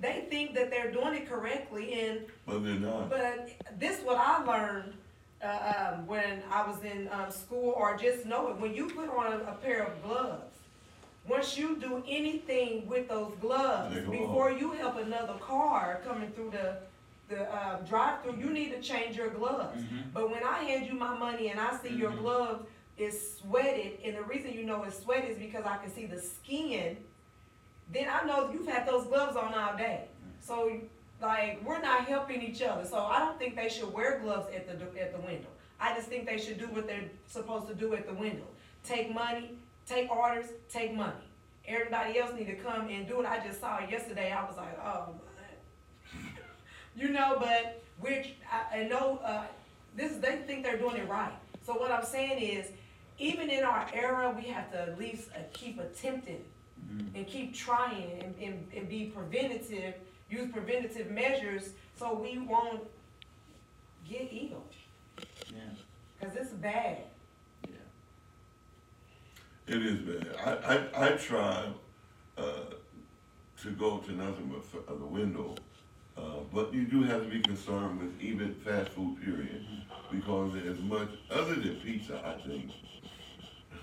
[0.00, 3.11] They think that they're doing it correctly and But they're not.
[3.11, 4.94] but this what I learned
[5.43, 8.57] uh, um, when I was in um, school, or just know it.
[8.59, 10.57] When you put on a, pair of gloves,
[11.28, 16.76] once you do anything with those gloves, before you help another car coming through the
[17.28, 19.78] the uh, drive-through, you need to change your gloves.
[19.82, 20.14] Mhm.
[20.14, 22.20] But when I hand you my money and I see your Mhm.
[22.20, 22.66] glove
[22.97, 26.18] is sweated, and the reason you know it's sweated is because I can see the
[26.18, 26.97] skin,
[27.93, 30.09] then I know you've had those gloves on all day.
[30.41, 30.80] So,
[31.20, 32.84] like, we're not helping each other.
[32.84, 35.48] So I don't think they should wear gloves at the at the window.
[35.80, 38.44] I just think they should do what they're supposed to do at the window.
[38.84, 39.52] Take money,
[39.86, 41.12] take orders, take money.
[41.66, 43.26] Everybody else need to come and do it.
[43.26, 44.32] I just saw it yesterday.
[44.32, 45.14] I was like, oh
[46.14, 46.32] man.
[46.96, 49.44] you know, but which I, I know uh,
[49.96, 51.32] this they think they're doing it right.
[51.64, 52.68] So what I'm saying is,
[53.18, 56.44] even in our era, we have to at least uh, keep attempting
[56.92, 57.14] Mhm.
[57.16, 59.94] and keep trying and, and, and be preventative,
[60.31, 62.83] use preventative measures so we won't
[64.09, 64.62] get ill.
[65.55, 65.61] Yeah.
[66.20, 66.99] Cause it's bad.
[67.68, 67.76] Yeah.
[69.74, 70.37] It is bad.
[70.45, 71.66] I, I, I try,
[72.37, 72.43] uh,
[73.62, 75.55] to go to nothing but f- uh, the window.
[76.16, 79.64] Uh, but you do have to be concerned with even fast food period,
[80.11, 82.70] because as much, other than pizza, I think,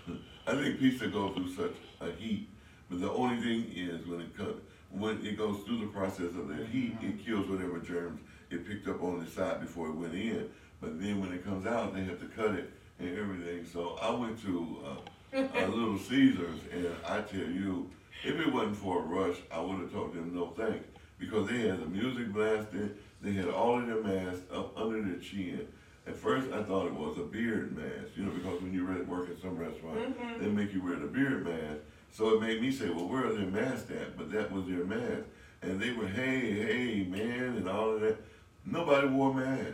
[0.47, 2.49] I think pizza goes through such a heat,
[2.89, 4.61] but the only thing is when it comes,
[4.97, 8.87] when it goes through the process of the heat, it kills whatever germs it picked
[8.87, 10.49] up on the side before it went in.
[10.81, 13.65] But then when it comes out, they have to cut it and everything.
[13.65, 17.89] So I went to uh, uh, Little Caesars, and I tell you,
[18.23, 20.85] if it wasn't for a rush, I would have told them no thanks
[21.19, 22.91] because they had the music blasting,
[23.21, 25.67] they had all of their masks up under their chin.
[26.07, 29.01] At first, I thought it was a beard mask, you know, because when you re-
[29.01, 30.39] work at some restaurant, Mhm.
[30.39, 31.79] they make you wear the beard mask.
[32.11, 34.17] So it made me say, well, where are their masks at?
[34.17, 35.23] But that was their mask.
[35.61, 38.17] and they were, hey, hey, man, and all of that.
[38.65, 39.73] Nobody wore masks.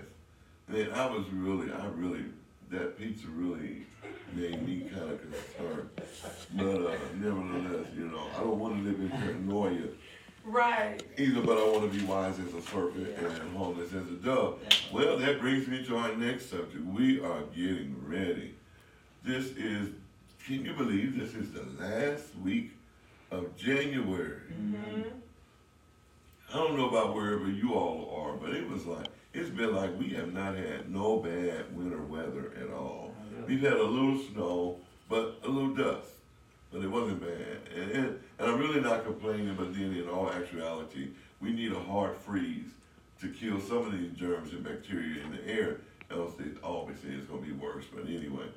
[0.68, 2.26] And I was really, I really,
[2.72, 3.84] that pizza really
[4.34, 5.90] made me kind of concerned.
[6.56, 9.88] But uh, nevertheless, you know, I don't want to live in paranoia
[10.44, 11.04] Right.
[11.20, 14.60] either, but I want to be wise as a serpent and harmless as a dove.
[14.92, 16.84] Well, that brings me to our next subject.
[16.84, 18.56] We are getting ready.
[19.24, 19.90] This is,
[20.46, 22.72] can you believe this is the last week
[23.30, 24.40] of January?
[24.52, 25.02] Mm-hmm.
[26.52, 29.98] I don't know about wherever you all are, but it was like, it's been like
[29.98, 33.14] we have not had no bad winter weather at all.
[33.48, 34.78] We've had a little snow,
[35.08, 36.10] but a little dust,
[36.72, 37.60] but it wasn't bad.
[37.74, 41.80] And, and, and I'm really not complaining, but then in all actuality, we need a
[41.80, 42.68] hard freeze
[43.22, 45.78] to kill some of these germs and bacteria in the air,
[46.10, 47.86] else they always say it's gonna be worse.
[47.94, 48.48] But anyway,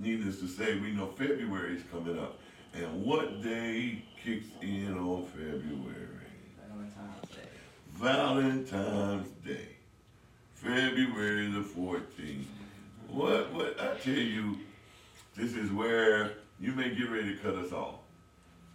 [0.00, 2.38] needless to say, we know February is coming up.
[2.72, 6.08] And what day kicks in on February?
[6.68, 7.48] Valentine's Day.
[7.94, 9.68] Valentine's Day,
[10.54, 12.46] February the fourteenth.
[13.08, 14.58] What, what, I tell you,
[15.36, 17.96] this is where you may get ready to cut us off.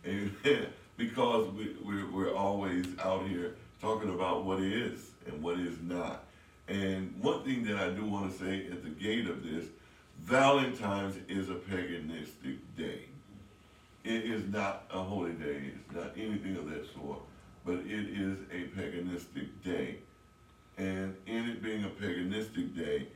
[0.05, 0.67] Amen.
[0.97, 6.23] Because we, we're, we're always out here talking about what is and what is not.
[6.69, 9.65] And one thing that I do want to say at the gate of this,
[10.25, 13.01] Valentine's is a paganistic day.
[14.03, 15.71] It is not a holy day.
[15.75, 17.19] It's not anything of that sort.
[17.63, 19.97] But it is a paganistic day.
[20.79, 23.07] And in it being a paganistic day,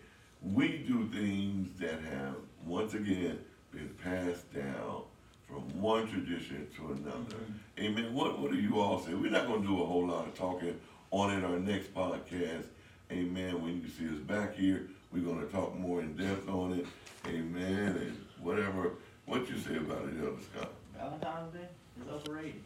[0.44, 3.40] we do things that have, once again,
[3.72, 5.02] been passed down
[5.48, 7.18] from one tradition to another.
[7.18, 7.86] Mm-hmm.
[7.86, 8.14] Amen.
[8.14, 9.16] What, what do you all say?
[9.16, 10.80] We're not going to do a whole lot of talking
[11.10, 12.66] on it our next podcast.
[13.12, 13.64] Amen.
[13.64, 16.86] When you see us back here, we're going to talk more in depth on it.
[17.28, 17.96] Amen.
[17.98, 18.92] And whatever,
[19.26, 20.72] what you say about it, Elder Scott.
[20.98, 21.68] Valentine's Day
[22.02, 22.62] is overrated.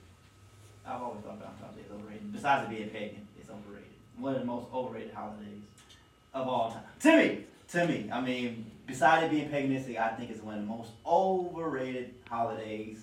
[0.85, 2.33] I've always thought Valentine's Day is overrated.
[2.33, 3.89] Besides it being pagan, it's overrated.
[4.17, 5.61] One of the most overrated holidays
[6.33, 6.83] of all time.
[7.01, 10.61] To me, to me, I mean, besides it being paganistic, I think it's one of
[10.61, 12.99] the most overrated holidays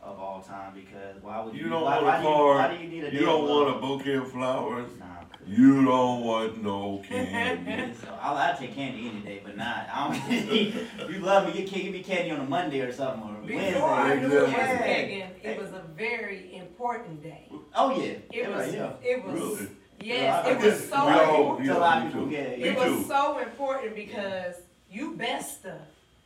[0.00, 1.64] of all time because why would you?
[1.64, 3.48] You don't why, want why a do you, why do you need a You don't
[3.48, 4.90] want a bouquet of flowers.
[4.98, 5.06] Nah.
[5.48, 7.94] You don't want no candy.
[8.02, 9.88] so I'll, I'll take candy any day, but not.
[9.92, 11.10] I don't.
[11.10, 11.60] you love me.
[11.62, 14.28] You can't give me candy on a Monday or something or Before I Wednesday.
[14.28, 14.86] knew it was Exactly.
[14.86, 17.48] pagan, it was a very important day.
[17.74, 18.92] Oh yeah, It was, yeah.
[19.02, 19.68] it was, Really?
[20.02, 21.66] yes, Yeah, it was so we all- important.
[21.68, 22.32] To a lot me of people, too.
[22.34, 22.40] yeah,
[22.70, 24.54] It was so important because
[24.90, 25.78] you best to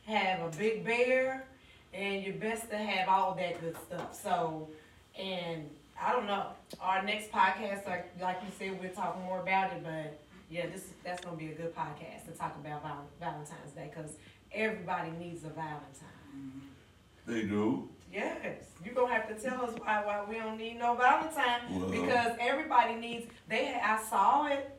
[0.05, 1.45] have a big bear
[1.93, 4.19] and you best to have all that good stuff.
[4.21, 4.69] So,
[5.17, 5.69] and
[6.01, 6.47] I don't know,
[6.81, 10.19] our next podcast, like, like you said, we'll talk more about it, but
[10.49, 14.17] yeah, this, that's gonna be a good podcast to talk about Val- Valentine's Day, cause
[14.51, 16.07] everybody needs a Valentine.
[16.35, 17.31] Mm-hmm.
[17.31, 17.89] They do.
[18.11, 21.89] Yes, you gonna have to tell us why, why we don't need no Valentine, Well-
[21.89, 24.69] because everybody needs, they, I saw it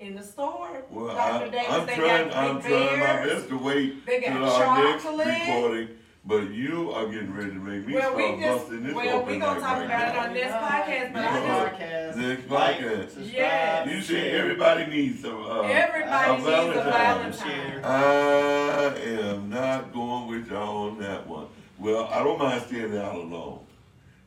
[0.00, 0.84] in the store.
[0.90, 1.46] Well, Dr.
[1.46, 2.28] I, Davis, I'm they trying.
[2.28, 5.88] got I'm trying my best to wait They till got our next recording.
[6.26, 9.16] But you are getting ready to make me Well, start we just, busting this well,
[9.18, 12.16] open we gonna talk right about it on next podcast, but Next I just, podcast.
[12.16, 13.10] Next like, podcast.
[13.10, 13.88] subscribe, Yes.
[13.92, 15.44] You see, everybody needs some.
[15.44, 17.80] Uh, everybody a needs a Valentine.
[17.80, 17.84] Valentine.
[17.84, 21.46] I am not going with y'all on that one.
[21.78, 23.60] Well, I don't mind staying out alone.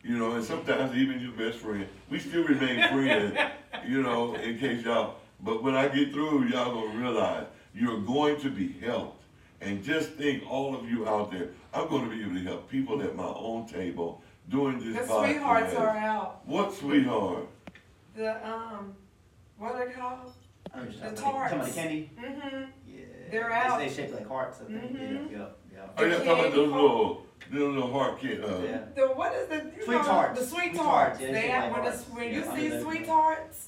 [0.02, 3.38] You know, and sometimes even your best friend, we still remain friends,
[3.86, 8.40] you know, in case y'all, but when I get through, y'all gonna realize you're going
[8.40, 9.19] to be helped.
[9.62, 13.02] And just think, all of you out there, I'm gonna be able to help people
[13.02, 15.26] at my own table doing this The podcast.
[15.26, 16.42] sweethearts are out.
[16.46, 17.48] What sweetheart?
[18.16, 18.94] The, um,
[19.58, 20.32] what are they called?
[20.74, 21.16] I know what you're The talking about.
[21.16, 21.76] Talking about tarts.
[21.76, 22.12] the candy.
[22.20, 22.64] Mm-hmm.
[22.88, 23.04] Yeah.
[23.32, 23.80] They're They- out.
[23.80, 24.60] They shaped like hearts.
[24.62, 24.82] I think.
[24.98, 25.32] Mhm.
[25.32, 25.38] Yeah.
[25.40, 25.58] Yep.
[25.74, 25.94] Yep.
[26.00, 28.80] Are you The talking about candy those little, little, little heart kid, uh, Yeah.
[28.96, 30.40] The, what is the, you Sweet know, tarts.
[30.40, 30.86] the sweet Sweet tarts.
[31.18, 32.10] tarts, yeah, They they have, like when, the, hearts.
[32.10, 33.68] when Yeah, you I see know sweet tarts,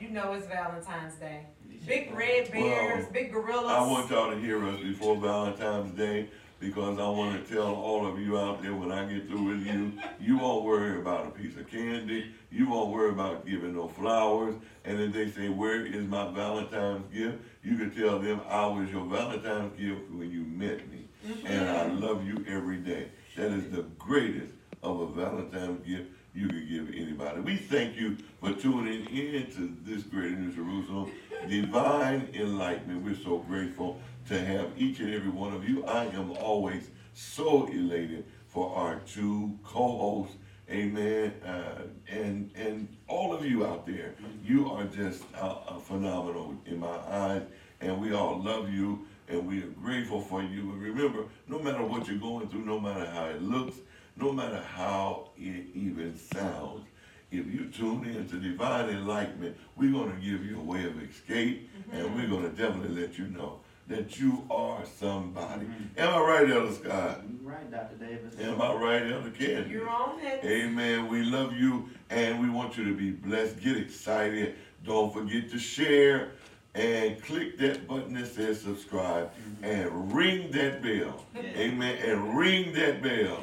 [0.00, 1.46] you know it's Valentine's Day.
[1.86, 3.70] Big red bears, Well, big gorillas.
[3.70, 6.28] I want y'all to hear us before Valentine's Day
[6.60, 9.66] because I want to tell all of you out there when I get through with
[9.66, 12.32] you, you won't worry about a piece of candy.
[12.52, 14.54] You won't worry about giving no flowers.
[14.84, 17.38] And if they say, Where is my Valentine's gift?
[17.64, 21.08] You can tell them I was your Valentine's gift when you met me.
[21.26, 21.46] Mm-hmm.
[21.46, 23.08] And I love you every day.
[23.36, 24.52] That is the greatest
[24.84, 27.40] of a Valentine's gift you could give anybody.
[27.40, 31.12] We thank you for tuning in to this great New Jerusalem
[31.48, 33.04] divine enlightenment.
[33.04, 35.84] We're so grateful to have each and every one of you.
[35.84, 40.36] I am always so elated for our two co-hosts.
[40.70, 41.32] Amen.
[41.44, 44.14] Uh, and and all of you out there,
[44.44, 47.42] you are just uh, uh, phenomenal in my eyes,
[47.80, 50.60] and we all love you, and we are grateful for you.
[50.60, 53.76] And remember, no matter what you're going through, no matter how it looks,
[54.16, 56.86] no matter how it even sounds,
[57.32, 61.70] if you tune in to Divine Enlightenment, we're gonna give you a way of escape,
[61.74, 61.96] mm-hmm.
[61.96, 65.66] and we're gonna definitely let you know that you are somebody.
[65.66, 65.98] Mm-hmm.
[65.98, 67.22] Am I right, Elder Scott?
[67.26, 67.96] You're right, Dr.
[67.96, 68.38] Davis.
[68.40, 69.68] Am I right, Elder Ken?
[69.68, 70.44] You're on it.
[70.44, 71.08] Amen.
[71.08, 73.60] We love you and we want you to be blessed.
[73.60, 74.56] Get excited.
[74.84, 76.32] Don't forget to share
[76.74, 79.64] and click that button that says subscribe mm-hmm.
[79.64, 81.24] and ring that bell.
[81.34, 81.42] Yeah.
[81.56, 81.98] Amen.
[82.04, 83.42] And ring that bell.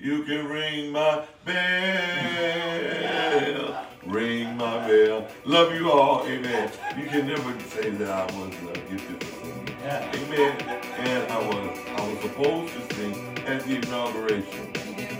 [0.00, 1.60] You can ring my bell.
[4.06, 5.28] Ring my bell.
[5.44, 6.26] Love you all.
[6.26, 6.72] Amen.
[6.96, 9.76] You can never say that I was uh, gifted for singing.
[9.82, 10.10] Yeah.
[10.14, 10.58] Amen.
[10.96, 13.14] And I was I was supposed to sing
[13.46, 14.72] at the inauguration.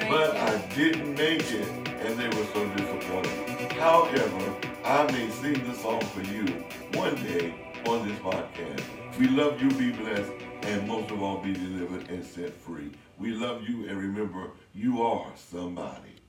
[0.09, 1.69] But I didn't make it,
[2.01, 3.73] and they were so disappointed.
[3.73, 6.47] However, I may sing the song for you
[6.99, 7.53] one day
[7.87, 8.83] on this podcast.
[9.19, 12.91] We love you, be blessed, and most of all, be delivered and set free.
[13.21, 16.20] We love you, and remember, you are somebody.